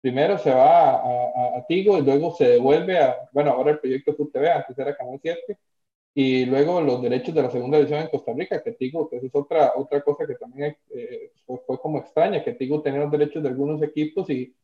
[0.01, 4.13] primero se va a, a, Tigo y luego se devuelve a, bueno, ahora el proyecto
[4.13, 5.57] FUTV, antes era Canal 7,
[6.13, 9.23] y luego los derechos de la segunda división en Costa Rica, que Tigo, que es
[9.33, 13.49] otra, otra cosa que también eh, fue, como extraña, que Tigo tenía los derechos de
[13.49, 14.55] algunos equipos y,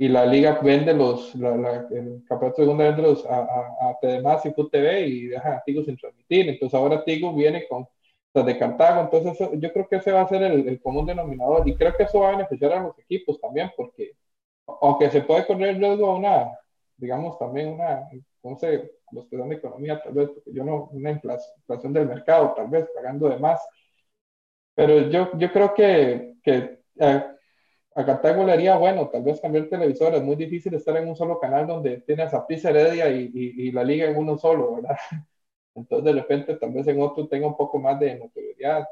[0.00, 4.70] y la liga vende los, el campeonato de segunda vende los a, a, a y
[4.70, 6.48] TV y deja a Tigo sin transmitir.
[6.48, 7.88] Entonces ahora Tigo viene con
[8.32, 9.00] o de Cartago.
[9.02, 12.20] Entonces yo creo que ese va a ser el, común denominador y creo que eso
[12.20, 14.12] va a beneficiar a los equipos también porque
[14.82, 16.58] aunque se puede correr el riesgo a una,
[16.96, 18.08] digamos también una,
[18.42, 22.06] no sé, los que dan de economía tal vez, porque yo no, una inflación del
[22.06, 23.60] mercado tal vez pagando de más.
[24.74, 27.24] Pero yo, yo creo que, que eh,
[27.98, 30.14] a Cartago le haría bueno, tal vez cambiar el televisor.
[30.14, 33.72] Es muy difícil estar en un solo canal donde tienes a Pizza Heredia y, y,
[33.72, 34.96] la liga en uno solo, ¿verdad?
[35.74, 38.86] Entonces, de repente, tal vez en otro tenga un poco más de notoriedad.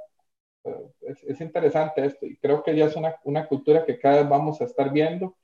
[1.03, 4.29] Es, es, interesante esto y creo que ya es una, una, cultura que cada vez
[4.29, 5.37] vamos a estar viendo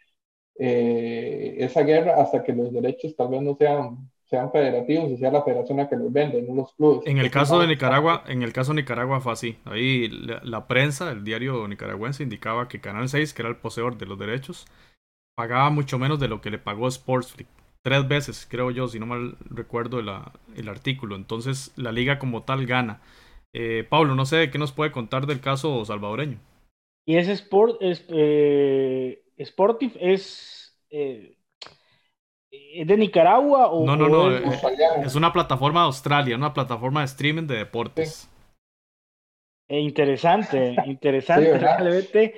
[0.57, 5.31] eh, esa guerra hasta que los derechos tal vez no sean sean federativos y sea
[5.31, 7.07] la federación la que los vende, no los clubes.
[7.07, 9.59] En el caso de Nicaragua, en el caso de Nicaragua fue así.
[9.67, 14.07] Ahí la, prensa, el diario nicaragüense indicaba que Canal 6, que era el poseedor de
[14.07, 14.65] los derechos,
[15.37, 17.51] pagaba mucho menos de lo que le pagó Sportsflix.
[17.83, 21.15] Tres veces, creo yo, si no mal recuerdo el artículo.
[21.15, 23.03] Entonces la liga como tal gana.
[23.53, 26.39] Eh, Pablo, no sé qué nos puede contar del caso salvadoreño.
[27.05, 31.37] Y ese Sport, es, eh, Sportif es eh,
[32.53, 33.87] ¿Es de Nicaragua o.?
[33.87, 34.31] No, no, no.
[34.31, 34.43] Eh,
[35.05, 38.31] es, una plataforma de Australia, una plataforma de streaming de deportes.
[39.69, 42.35] Eh, interesante, interesante.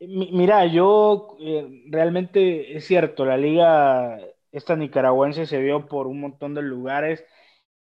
[0.00, 4.18] Mira, yo eh, realmente es cierto, la liga
[4.50, 7.22] esta nicaragüense se vio por un montón de lugares,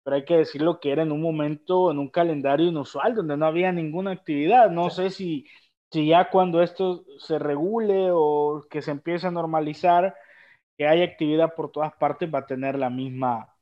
[0.04, 3.46] pero hay que decirlo que era en un momento, en un calendario inusual, donde no
[3.46, 4.72] había ninguna actividad.
[4.72, 5.46] No sé si,
[5.92, 10.16] si ya cuando esto se regule o que se empiece a normalizar,
[10.78, 13.56] que haya actividad por todas partes va a tener la misma,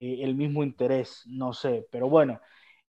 [0.00, 2.40] eh, el mismo interés, no sé, pero bueno,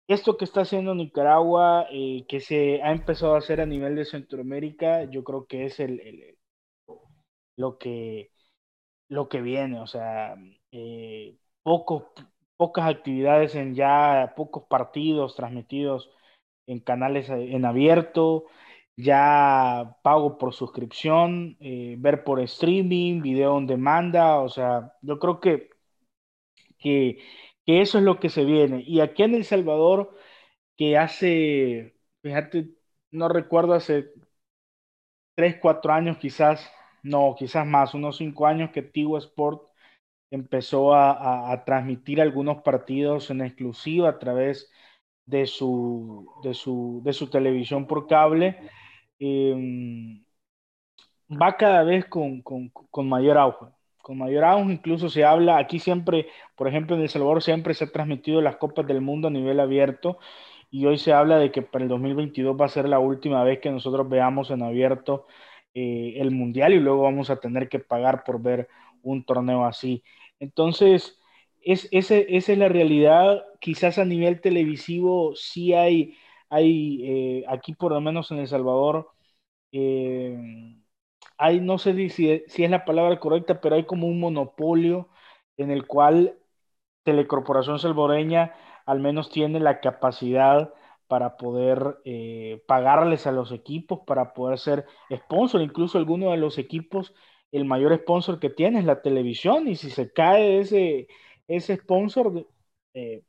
[0.08, 4.04] esto que está haciendo Nicaragua, eh, que se ha empezado a hacer a nivel de
[4.06, 6.36] Centroamérica, yo creo que es el,
[7.56, 8.30] lo, que,
[9.08, 10.36] lo que viene, o sea,
[10.72, 12.04] eh, pocos,
[12.56, 16.10] pocas actividades en ya, pocos partidos transmitidos
[16.66, 18.46] en canales en abierto,
[18.96, 25.40] ya pago por suscripción, eh, ver por streaming, video en demanda, o sea, yo creo
[25.40, 25.70] que,
[26.78, 27.18] que,
[27.66, 28.82] eso es lo que se viene.
[28.86, 30.16] Y aquí en El Salvador,
[30.76, 32.70] que hace, fíjate,
[33.10, 34.12] no recuerdo, hace
[35.34, 36.70] tres, cuatro años quizás,
[37.02, 39.62] no, quizás más, unos cinco años que Tigo Sport
[40.30, 44.70] empezó a, a transmitir algunos partidos en exclusiva a través
[45.26, 48.58] de su, de su, de su televisión por cable
[49.24, 50.22] Em,
[51.30, 53.66] va cada vez con, con, mayor auge.
[54.02, 57.84] Con mayor auge, incluso se habla, aquí siempre, por ejemplo, en El Salvador siempre se
[57.84, 60.18] ha transmitido las Copas del Mundo a nivel abierto
[60.70, 63.60] y hoy se habla de que para el 2022 va a ser la última vez
[63.60, 65.26] que nosotros veamos en abierto
[65.74, 68.68] eh, el Mundial y luego vamos a tener que pagar por ver
[69.02, 70.04] un torneo así.
[70.38, 71.18] Entonces,
[71.62, 73.42] es, ese, esa es la realidad.
[73.60, 76.16] Quizás a nivel televisivo sí hay
[76.50, 79.10] hay eh, aquí por lo menos en El Salvador,
[79.72, 80.36] eh,
[81.38, 85.08] hay, no sé si, si, es la palabra correcta, pero hay como un monopolio
[85.56, 86.38] en el cual
[87.04, 88.54] Telecorporación Salvadoreña
[88.86, 90.72] al menos tiene la capacidad
[91.08, 96.58] para poder eh, pagarles a los equipos, para poder ser sponsor, incluso alguno de los
[96.58, 97.14] equipos,
[97.52, 101.08] el mayor sponsor que tiene es la televisión, y si se cae ese,
[101.48, 102.46] ese sponsor,
[102.94, 103.22] eh,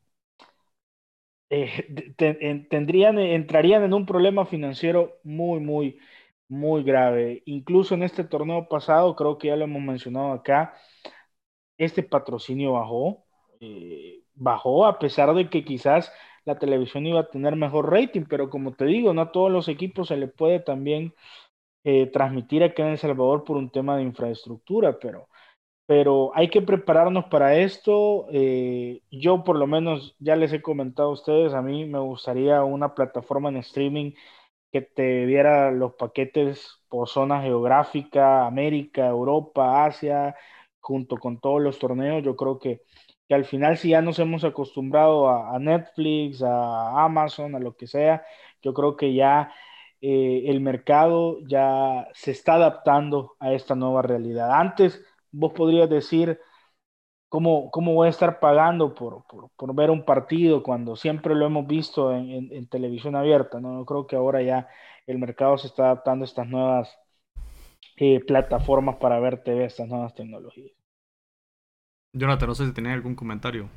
[2.69, 5.99] tendrían, entrarían en un problema financiero muy, muy,
[6.47, 7.43] muy grave.
[7.45, 10.73] Incluso en este torneo pasado, creo que ya lo hemos mencionado acá,
[11.77, 13.25] este patrocinio bajó,
[13.59, 16.11] eh, bajó a pesar de que quizás
[16.45, 19.67] la televisión iba a tener mejor rating, pero como te digo, no a todos los
[19.67, 21.13] equipos se le puede también
[21.83, 25.29] eh, transmitir acá en El Salvador por un tema de infraestructura, pero
[25.85, 28.27] pero hay que prepararnos para esto.
[28.31, 32.63] Eh, yo por lo menos ya les he comentado a ustedes, a mí me gustaría
[32.63, 34.13] una plataforma en streaming
[34.71, 40.35] que te diera los paquetes por zona geográfica, América, Europa, Asia,
[40.79, 42.23] junto con todos los torneos.
[42.23, 42.81] Yo creo que,
[43.27, 47.87] que al final si ya nos hemos acostumbrado a, Netflix, a Amazon, a lo que
[47.87, 48.25] sea,
[48.61, 49.53] yo creo que ya
[50.01, 54.51] eh, el mercado ya se está adaptando a esta nueva realidad.
[54.51, 55.03] Antes
[55.35, 56.39] vos podrías decir
[57.29, 61.67] cómo, cómo voy a estar pagando por, por, ver un partido cuando siempre lo hemos
[61.67, 63.59] visto en, televisión abierta.
[63.59, 63.79] ¿no?
[63.79, 64.67] Yo creo que ahora ya
[65.05, 66.97] el mercado se está adaptando a estas nuevas
[67.97, 70.71] eh, plataformas para ver TV, estas nuevas tecnologías.
[72.13, 73.69] Jonathan, no sé si tenés algún comentario.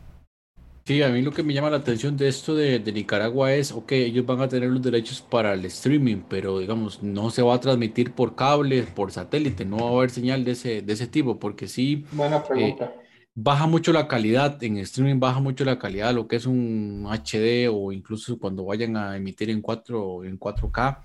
[0.89, 3.93] Sí, a mí lo que me llama la atención de esto de, Nicaragua es, ok,
[3.93, 7.61] ellos van a tener los derechos para el streaming, pero digamos, no se va a
[7.61, 11.39] transmitir por cable, por satélite, no va a haber señal de ese, de ese tipo,
[11.39, 12.07] porque sí.
[12.11, 12.95] Buena pregunta.
[13.35, 17.69] baja mucho la calidad, en streaming baja mucho la calidad, lo que es un HD
[17.71, 21.03] o incluso cuando vayan a emitir en, 4, en 4K,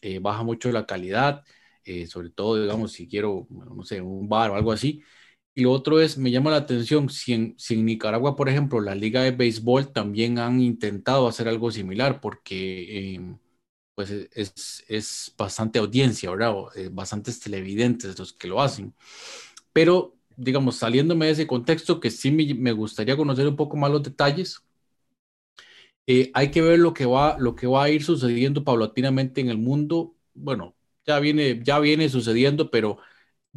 [0.00, 1.42] eh, baja mucho la calidad,
[1.84, 5.02] eh, sobre todo, digamos, si quiero, no sé, un bar o algo así.
[5.58, 9.32] Y otro es, me llama la atención, si en, Nicaragua, por ejemplo, la Liga de
[9.32, 13.38] Béisbol también han intentado hacer algo similar, porque em,
[13.96, 16.54] pues e, es, es, bastante audiencia, ¿verdad?
[16.76, 18.94] Eh, bastantes televidentes los que lo hacen.
[19.72, 24.04] Pero, digamos, saliéndome de ese contexto, que sí me, gustaría conocer un poco más los
[24.04, 24.62] detalles,
[26.06, 29.48] eh, hay que ver lo que, va, lo que va a ir sucediendo paulatinamente en
[29.50, 30.14] el mundo.
[30.34, 32.98] Bueno, ya viene, ya viene sucediendo, pero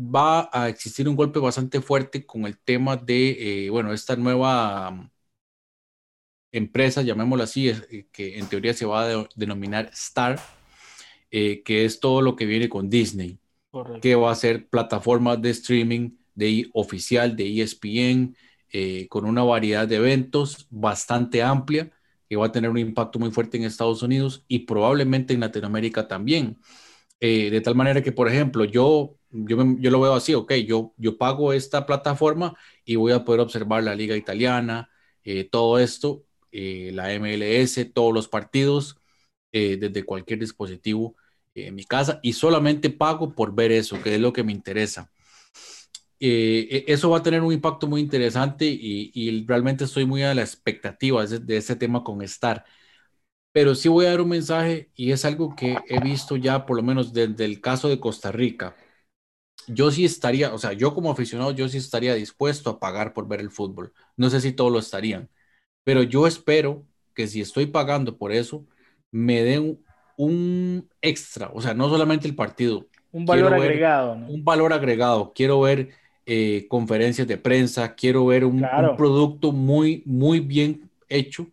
[0.02, 4.92] va a existir un golpe bastante fuerte con el tema de, eh, bueno, esta nueva
[4.92, 5.12] mm,
[6.52, 10.40] empresa, llamémosla así, eh, que en teoría se va a denominar Star,
[11.32, 13.40] eh, que es todo lo que viene con Disney,
[14.02, 18.36] que va a ser plataforma de streaming de oficial de ESPN,
[19.10, 21.92] con una variedad de eventos bastante amplia,
[22.30, 26.08] que va a tener un impacto muy fuerte en Estados Unidos y probablemente en Latinoamérica
[26.08, 26.58] también.
[27.20, 29.58] de tal manera que, por ejemplo, yo yo,
[29.92, 32.56] lo veo así, ok, yo, yo pago esta plataforma
[32.86, 34.90] y voy a poder observar la liga italiana,
[35.24, 38.98] eh, todo esto, eh, la MLS, todos los partidos,
[39.52, 41.16] eh, desde cualquier dispositivo
[41.56, 45.12] en mi casa y solamente pago por ver eso, que es lo que me interesa.
[46.20, 50.42] E, eso va a tener un impacto muy interesante y, realmente estoy muy a la
[50.42, 52.64] expectativa de, de ese tema con Star
[53.52, 56.78] pero sí voy a dar un mensaje y es algo que he visto ya por
[56.78, 58.76] lo menos desde el caso de Costa Rica
[59.68, 63.28] yo sí estaría, o sea, yo como aficionado, yo sí estaría dispuesto a pagar por
[63.28, 63.94] ver el fútbol.
[64.18, 65.30] No sé si todos lo estarían,
[65.84, 68.66] pero yo espero que si estoy pagando por eso,
[69.12, 69.80] me den
[70.18, 72.88] un extra, o sea, no solamente el partido.
[73.12, 74.14] Un valor agregado.
[74.14, 75.34] Un valor agregado.
[75.34, 75.90] Quiero ver
[76.26, 81.48] eh, conferencias de prensa, quiero ver un, un producto muy, muy bien hecho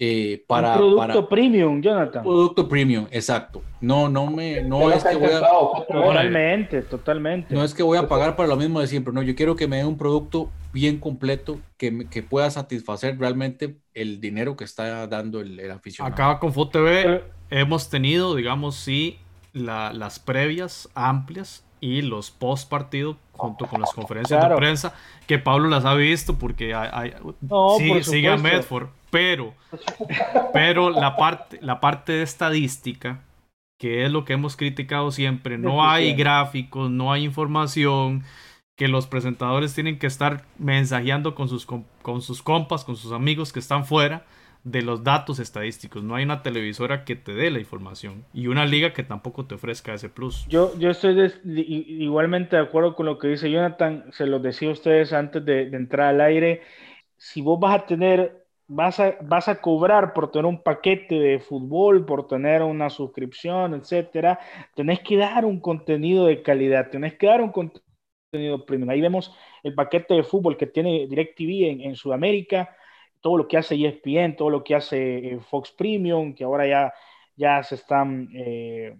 [0.00, 2.22] eh, para, un producto premium, Jonathan.
[2.22, 3.62] producto premium, exacto.
[3.80, 5.40] No, no me, no es que voy a,
[5.88, 7.52] totalmente, totalmente.
[7.52, 9.66] No es que voy a pagar para lo mismo de siempre, no, yo quiero que
[9.66, 15.06] me dé un producto bien completo que, que pueda satisfacer realmente el dinero que está
[15.08, 16.14] dando el, el aficionado.
[16.14, 19.18] Acá con FUTV hemos tenido, digamos, sí,
[19.52, 24.94] las previas amplias y los post partido junto con las conferencias de prensa
[25.26, 27.14] que Pablo las ha visto porque hay,
[27.78, 29.54] sí, sigue a Medford pero,
[30.52, 33.20] pero la parte, la parte de estadística,
[33.78, 38.24] que es lo que hemos criticado siempre, no hay gráficos, no hay información,
[38.76, 43.52] que los presentadores tienen que estar mensajeando con sus, con sus compas, con sus amigos
[43.52, 44.24] que están fuera
[44.64, 46.02] de los datos estadísticos.
[46.02, 49.54] No hay una televisora que te dé la información y una liga que tampoco te
[49.54, 50.46] ofrezca ese plus.
[50.48, 54.06] Yo, yo estoy igualmente de acuerdo con lo que dice Jonathan.
[54.12, 56.62] Se los decía a ustedes antes de, de entrar al aire.
[57.16, 61.40] Si vos vas a tener vas a, vas a cobrar por tener un paquete de
[61.40, 64.38] fútbol, por tener una suscripción, etcétera,
[64.74, 68.90] tenés que dar un contenido de calidad, tenés que dar un contenido premium.
[68.90, 72.76] Ahí vemos el paquete de fútbol que tiene DirecTV en, en Sudamérica,
[73.20, 76.92] todo lo que hace ESPN, todo lo que hace eh, Fox Premium, que ahora ya,
[77.36, 78.94] ya se están eh,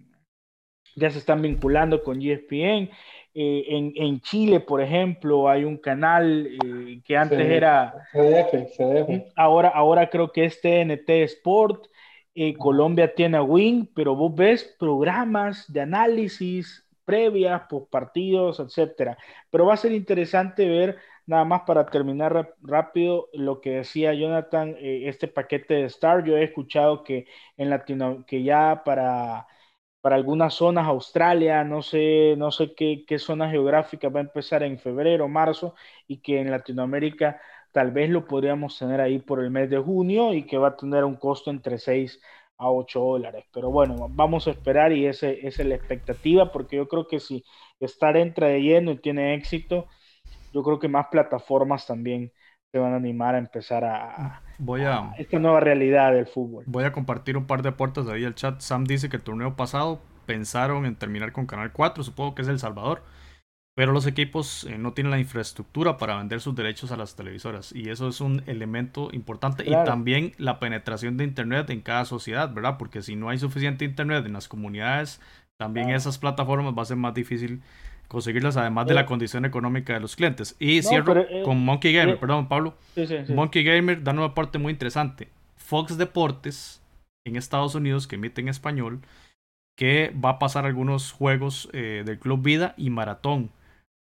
[0.95, 2.89] ya se están vinculando con ESPN.
[3.33, 7.93] Eh, en, Chile, por ejemplo, hay un canal eh, que antes era...
[8.11, 9.31] CDF, CDF.
[9.35, 11.87] Ahora, ahora creo que es TNT Sport.
[12.35, 19.17] Eh, Colombia tiene a Wing, pero vos ves programas de análisis previas, partidos, etcétera.
[19.49, 20.97] Pero va a ser interesante ver,
[21.29, 26.23] nada más para terminar rápido, lo que decía Jonathan, este paquete de Star.
[26.25, 27.27] Yo he escuchado que
[27.57, 29.47] en Latino, que ya para
[30.01, 34.63] para algunas zonas, Australia, no sé, no sé qué, qué zona geográfica va a empezar
[34.63, 35.75] en febrero, marzo,
[36.07, 37.41] y que en Latinoamérica
[37.73, 40.77] tal vez lo podríamos tener ahí por el mes de junio y que va a
[40.77, 42.19] tener un costo entre 6
[42.57, 43.45] a 8 dólares.
[43.53, 47.43] Pero bueno, vamos a esperar y esa es la expectativa, porque yo creo que si
[47.79, 49.87] Star entra de lleno y tiene éxito,
[50.53, 52.31] yo creo que más plataformas también
[52.71, 56.63] se van a animar a empezar a, voy a, esta nueva realidad del fútbol.
[56.67, 58.59] Voy a compartir un par de puertas de ahí al chat.
[58.59, 62.47] Sam dice que el torneo pasado pensaron en terminar con Canal 4, supongo que es
[62.47, 63.01] El Salvador,
[63.75, 67.73] pero los equipos eh, no tienen la infraestructura para vender sus derechos a las televisoras
[67.73, 72.53] y eso es un elemento importante y también la penetración de Internet en cada sociedad,
[72.53, 72.77] ¿verdad?
[72.77, 75.19] Porque si no hay suficiente Internet en las comunidades,
[75.57, 77.63] también esas plataformas va a ser más difícil
[78.09, 80.57] conseguirlas además de la condición económica de los clientes.
[80.59, 82.75] Y cierro con Monkey Gamer, perdón, Pablo.
[83.29, 85.29] Monkey Gamer da una parte muy interesante.
[85.55, 86.81] Fox Deportes
[87.23, 88.99] en Estados Unidos, que emite en español,
[89.77, 93.51] que va a pasar algunos juegos del Club Vida y Maratón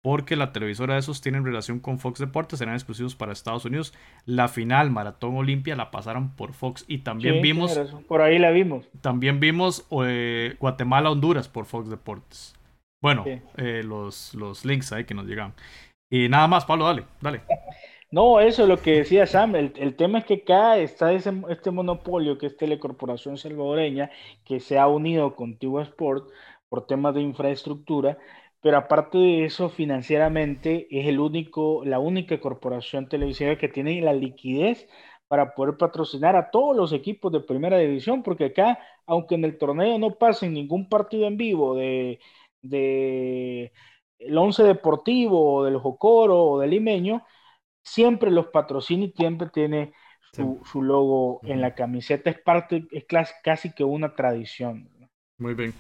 [0.04, 3.94] porque la televisora de esos tienen relación con Fox Deportes, serán exclusivos para Estados Unidos.
[4.26, 7.80] La final Maratón Olimpia la pasaron por Fox y también vimos...
[8.06, 8.86] Por ahí la vimos.
[9.00, 12.54] También vimos eh, Guatemala-Honduras por Fox Deportes.
[13.04, 13.24] Bueno,
[13.58, 15.54] eh, los, los links ahí que nos llegan.
[16.10, 17.42] Y nada más, Pablo, dale, dale.
[18.10, 19.56] No, eso es lo que decía Sam.
[19.56, 24.10] El, tema es que acá está ese, este monopolio que es Telecorporación Salvadoreña,
[24.46, 26.30] que se ha unido con Tigo Sport
[26.70, 28.18] por temas de infraestructura
[28.64, 34.14] pero aparte de eso, financieramente es el único, la única corporación televisiva que tiene la
[34.14, 34.88] liquidez
[35.28, 39.58] para poder patrocinar a todos los equipos de primera división, porque acá, aunque en el
[39.58, 42.20] torneo no pasen ningún partido en vivo de,
[42.64, 43.72] de
[44.18, 47.24] el Once Deportivo o del Jocoro o del Limeño,
[47.84, 49.94] siempre los patrocina y siempre tiene
[50.34, 52.30] su, su logo en la camiseta.
[52.30, 53.06] Es parte, es
[53.44, 54.90] casi que una tradición.
[55.40, 55.74] Muy bien.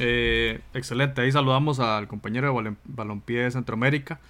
[0.00, 4.20] Eh, excelente, ahí saludamos al compañero de balompié de Centroamérica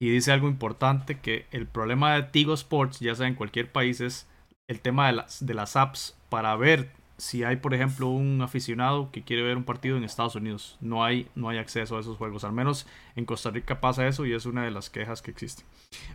[0.00, 4.00] y dice algo importante que el problema de Tigo Sports, ya sea en cualquier país,
[4.00, 4.28] es
[4.68, 9.10] el tema de las, de las apps para ver si hay, por ejemplo, un aficionado
[9.10, 10.78] que quiere ver un partido en Estados Unidos.
[10.80, 12.44] No hay, no hay acceso a esos juegos.
[12.44, 12.86] Al menos
[13.16, 15.64] en Costa Rica pasa eso y es una de las quejas que existe.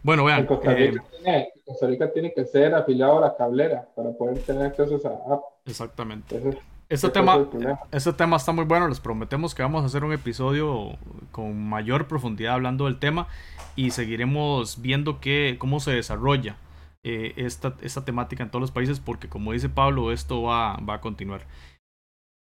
[0.02, 0.46] Bueno, vean.
[0.46, 4.40] Costa Rica, eh, tiene, Costa Rica tiene que ser afiliado a la cablera para poder
[4.40, 5.42] tener acceso a esa app.
[5.66, 6.42] Exactamente.
[6.88, 7.50] Este tema,
[7.92, 10.92] este tema está muy bueno, les prometemos que vamos a hacer un episodio
[11.32, 13.28] con mayor profundidad hablando del tema
[13.76, 16.56] y seguiremos viendo que, cómo se desarrolla
[17.04, 20.96] eh, esta, esta, temática en todos los países porque como dice Pablo, esto va, va
[20.96, 21.46] a continuar.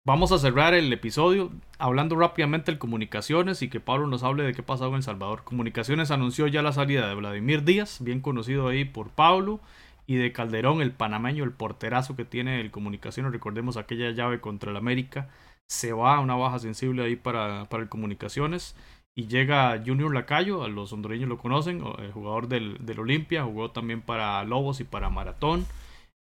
[0.04, 4.54] Vamos a cerrar el episodio hablando rápidamente de comunicaciones y que Pablo nos hable de
[4.54, 5.44] qué pasado en El Salvador.
[5.44, 9.60] Comunicaciones anunció ya la salida de Vladimir Díaz, bien conocido ahí por Pablo
[10.06, 14.70] y de Calderón, el panameño, el porterazo que tiene el Comunicaciones, recordemos aquella llave contra
[14.70, 15.28] el América,
[15.68, 18.74] se va a una baja sensible ahí para, para el Comunicaciones
[19.18, 23.72] y llega Junior Lacayo, a los hondureños lo conocen, el jugador del, del Olimpia, jugó
[23.72, 25.66] también para Lobos y para Maratón,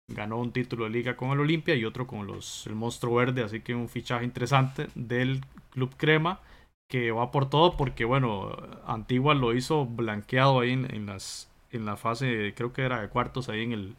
[0.07, 3.41] ganó un título de liga con el Olimpia y otro con los, el Monstruo Verde,
[3.41, 5.41] así que un fichaje interesante del
[5.71, 6.39] Club Crema
[6.87, 8.55] que va por todo porque bueno,
[8.85, 13.49] Antigua lo hizo blanqueado ahí en las en la fase, creo que era de cuartos
[13.49, 13.95] ahí en el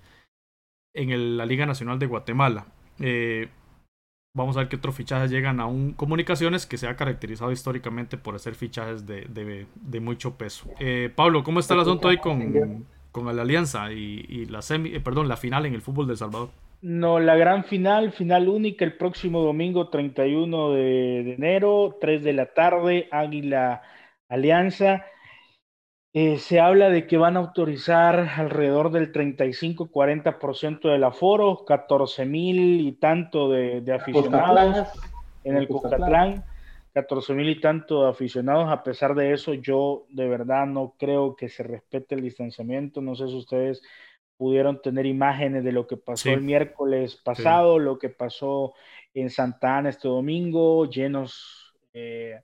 [0.95, 2.67] en la Liga Nacional de Guatemala.
[3.01, 3.49] Eh,
[4.35, 8.19] vamos a ver qué otros fichajes llegan a un Comunicaciones que se ha caracterizado históricamente
[8.19, 10.69] por hacer fichajes de, de, mucho peso.
[10.81, 15.01] Eh, Pablo, ¿cómo está el asunto ahí con, con la alianza y, la semi, eh,
[15.01, 16.51] perdón, la final en el fútbol de Salvador?
[16.83, 22.33] No, la gran final, final única el próximo domingo 31 de, de enero, 3 de
[22.35, 23.83] la tarde, Águila
[24.29, 25.05] Alianza.
[26.17, 32.81] Eh, se habla de que van a autorizar alrededor del 35-40% del aforo, 14 mil
[32.83, 34.91] y tanto de, aficionados
[35.43, 36.45] en el Cuscatlán,
[36.93, 38.71] 14 mil y tanto de aficionados.
[38.71, 43.01] A pesar de eso, yo de verdad no creo que se respete el distanciamiento.
[43.01, 43.83] No sé si ustedes
[44.37, 48.75] pudieron tener imágenes de lo que pasó el miércoles pasado, lo que pasó
[49.15, 51.75] en Santa Ana este domingo, llenos.
[51.93, 52.41] Eh,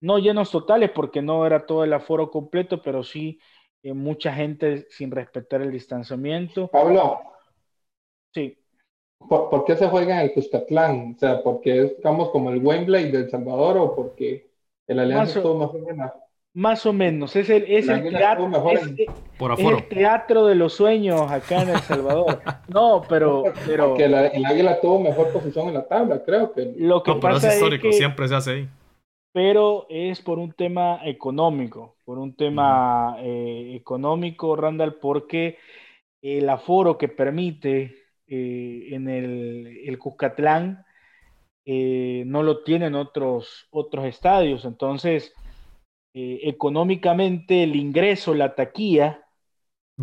[0.00, 3.38] no llenos totales porque no era todo el aforo completo, pero sí
[3.82, 6.68] eh, mucha gente sin respetar el distanciamiento.
[6.68, 7.20] Pablo.
[8.32, 8.56] Sí.
[9.28, 11.14] ¿Por, qué se juega en el Cuscatlán?
[11.14, 14.50] O sea, ¿porque es, digamos, como el Wembley del Salvador o porque
[14.86, 16.10] el Alianza estuvo más o menos?
[16.52, 18.50] Más o menos, es el, es el teatro,
[19.38, 22.40] Por el teatro de los sueños acá en El Salvador.
[22.68, 23.44] No, pero...
[23.66, 23.88] pero...
[23.90, 26.72] Porque el Águila tuvo mejor posición en la tabla, creo que...
[26.76, 28.68] Lo que pasa es histórico, siempre se hace ahí
[29.32, 35.58] pero es por un tema económico, por un tema eh, económico, Randall, porque
[36.20, 37.94] el aforo que permite
[38.26, 40.84] eh, en el, el Cuscatlán
[41.64, 44.64] eh, no lo tienen otros, otros estadios.
[44.64, 45.32] Entonces,
[46.12, 49.24] económicamente el ingreso, la taquilla,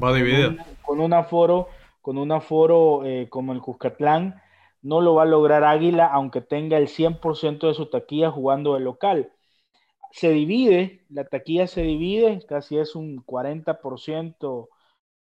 [0.01, 0.13] va.
[0.81, 1.67] Con, un aforo,
[2.01, 4.41] con un aforo como el Cuscatlán,
[4.87, 8.79] no lo va a lograr Águila aunque tenga el 100% de su taquilla jugando de
[8.81, 9.31] local.
[10.11, 14.69] Se divide, la taquilla se divide, casi es un 40%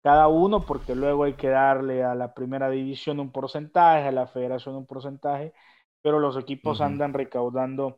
[0.04, 4.28] cada uno, porque luego hay que darle a la primera división un porcentaje, a la
[4.28, 5.54] federación un porcentaje,
[6.02, 7.98] pero los equipos andan recaudando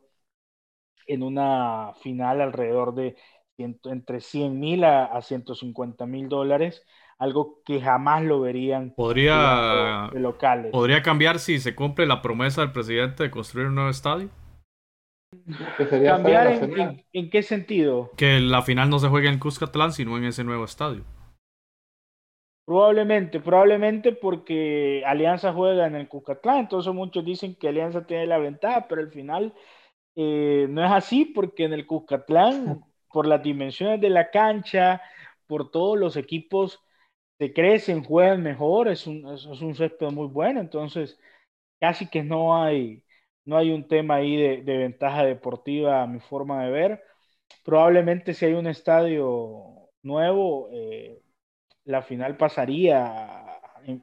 [1.06, 3.16] en una final alrededor de
[3.58, 6.84] entre 100 mil a, a 150 mil dólares
[7.18, 10.70] algo que jamás lo verían podría locales.
[10.72, 14.30] podría cambiar si se cumple la promesa del presidente de construir un nuevo estadio
[16.04, 18.10] ¿Cambiar en, en, qué sentido?
[18.16, 21.04] Que la final no se juegue en Cuscatlán, sino en ese nuevo estadio.
[22.64, 28.38] Probablemente, probablemente porque Alianza juega en el Cuscatlán, entonces muchos dicen que Alianza tiene la
[28.38, 29.54] ventaja, pero al final
[30.16, 35.00] eh, no es así porque en el Cuscatlán, por las dimensiones de la cancha,
[35.46, 36.80] por todos los equipos
[37.38, 41.18] se crecen, juegan mejor, es un, es, un césped muy bueno, entonces
[41.80, 43.04] casi que no hay,
[43.44, 47.02] no hay un tema ahí de, ventaja deportiva a mi forma de ver.
[47.64, 51.22] Probablemente si hay un estadio nuevo, eh,
[51.84, 53.44] la final pasaría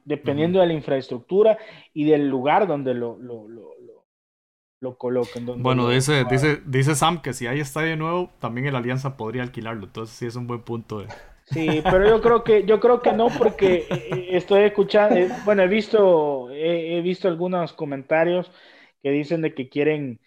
[0.04, 1.58] dependiendo de la infraestructura
[1.92, 3.76] y del lugar donde lo, lo, lo,
[4.80, 5.62] lo coloquen.
[5.62, 9.84] bueno, dice, dice, dice Sam que si hay estadio nuevo, también el Alianza podría alquilarlo,
[9.84, 11.00] entonces sí es un buen punto.
[11.00, 11.06] De...
[11.46, 15.62] Sí, pero yo creo que yo creo que no porque eh, estoy escuchando, eh, bueno,
[15.62, 18.50] he visto he, visto algunos comentarios
[19.02, 20.20] que dicen de que quieren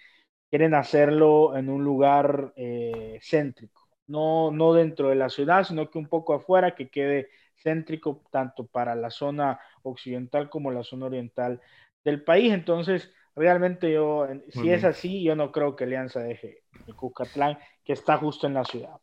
[0.50, 5.98] quieren hacerlo en un lugar eh, céntrico, no no dentro de la ciudad, sino que
[6.00, 11.62] un poco afuera que quede céntrico tanto para la zona occidental como la zona oriental
[12.06, 12.54] del país.
[12.54, 17.94] Entonces, realmente yo, si es así, yo no creo que Alianza deje el Cucatlán, que
[17.94, 19.00] está justo en la ciudad.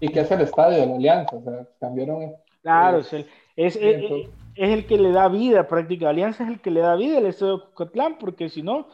[0.00, 2.32] Y que es el estadio de la Alianza, o sea, cambiaron.
[2.62, 3.76] Claro, es el, es,
[4.56, 6.06] el que le da vida prácticamente.
[6.06, 8.88] Alianza es el que le da vida al estadio de Cucatlán, porque si no,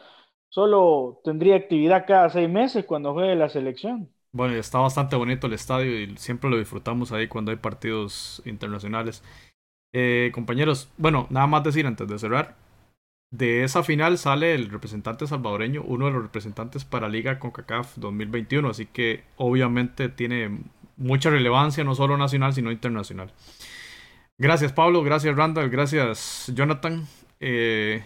[0.49, 4.09] solo tendría actividad cada seis meses cuando juegue la selección.
[4.31, 9.23] Bueno, está bastante bonito el estadio y siempre lo disfrutamos ahí cuando hay partidos internacionales.
[9.93, 12.55] Eh, compañeros, bueno, nada más decir antes de cerrar.
[13.29, 18.69] De esa final sale el representante salvadoreño, uno de los representantes para Liga CONCACAF 2021,
[18.69, 20.59] así que obviamente tiene
[20.97, 23.31] mucha relevancia, no solo nacional, sino internacional.
[24.37, 27.07] Gracias Pablo, gracias Randall, gracias Jonathan.
[27.39, 28.03] Eh,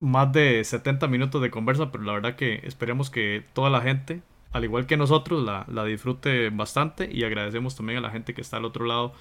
[0.00, 4.22] más de 70 minutos de conversa, pero la verdad que esperemos que toda la gente,
[4.52, 8.42] al igual que nosotros, la, la disfrute bastante y agradecemos también a la gente que
[8.42, 9.14] está al otro lado,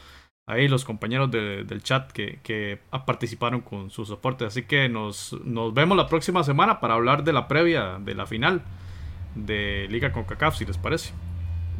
[0.47, 4.45] ahí los compañeros del chat que, que, participaron con su soporte.
[4.45, 8.25] Así que nos, nos vemos la próxima semana para hablar de la previa de la
[8.25, 8.63] final
[9.35, 11.13] de Liga con CACAF, si les parece.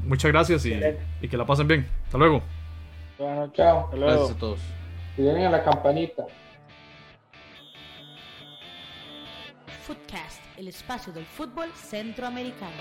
[0.06, 1.88] Muchas gracias y, que la pasen bien.
[2.06, 2.42] Hasta luego.
[3.18, 3.86] Bueno, chao.
[3.86, 4.12] Hasta luego.
[4.12, 4.60] Gracias a todos.
[5.18, 6.26] Y denle a la campanita.
[9.86, 12.72] Footcast, el espacio del fútbol centroamericano.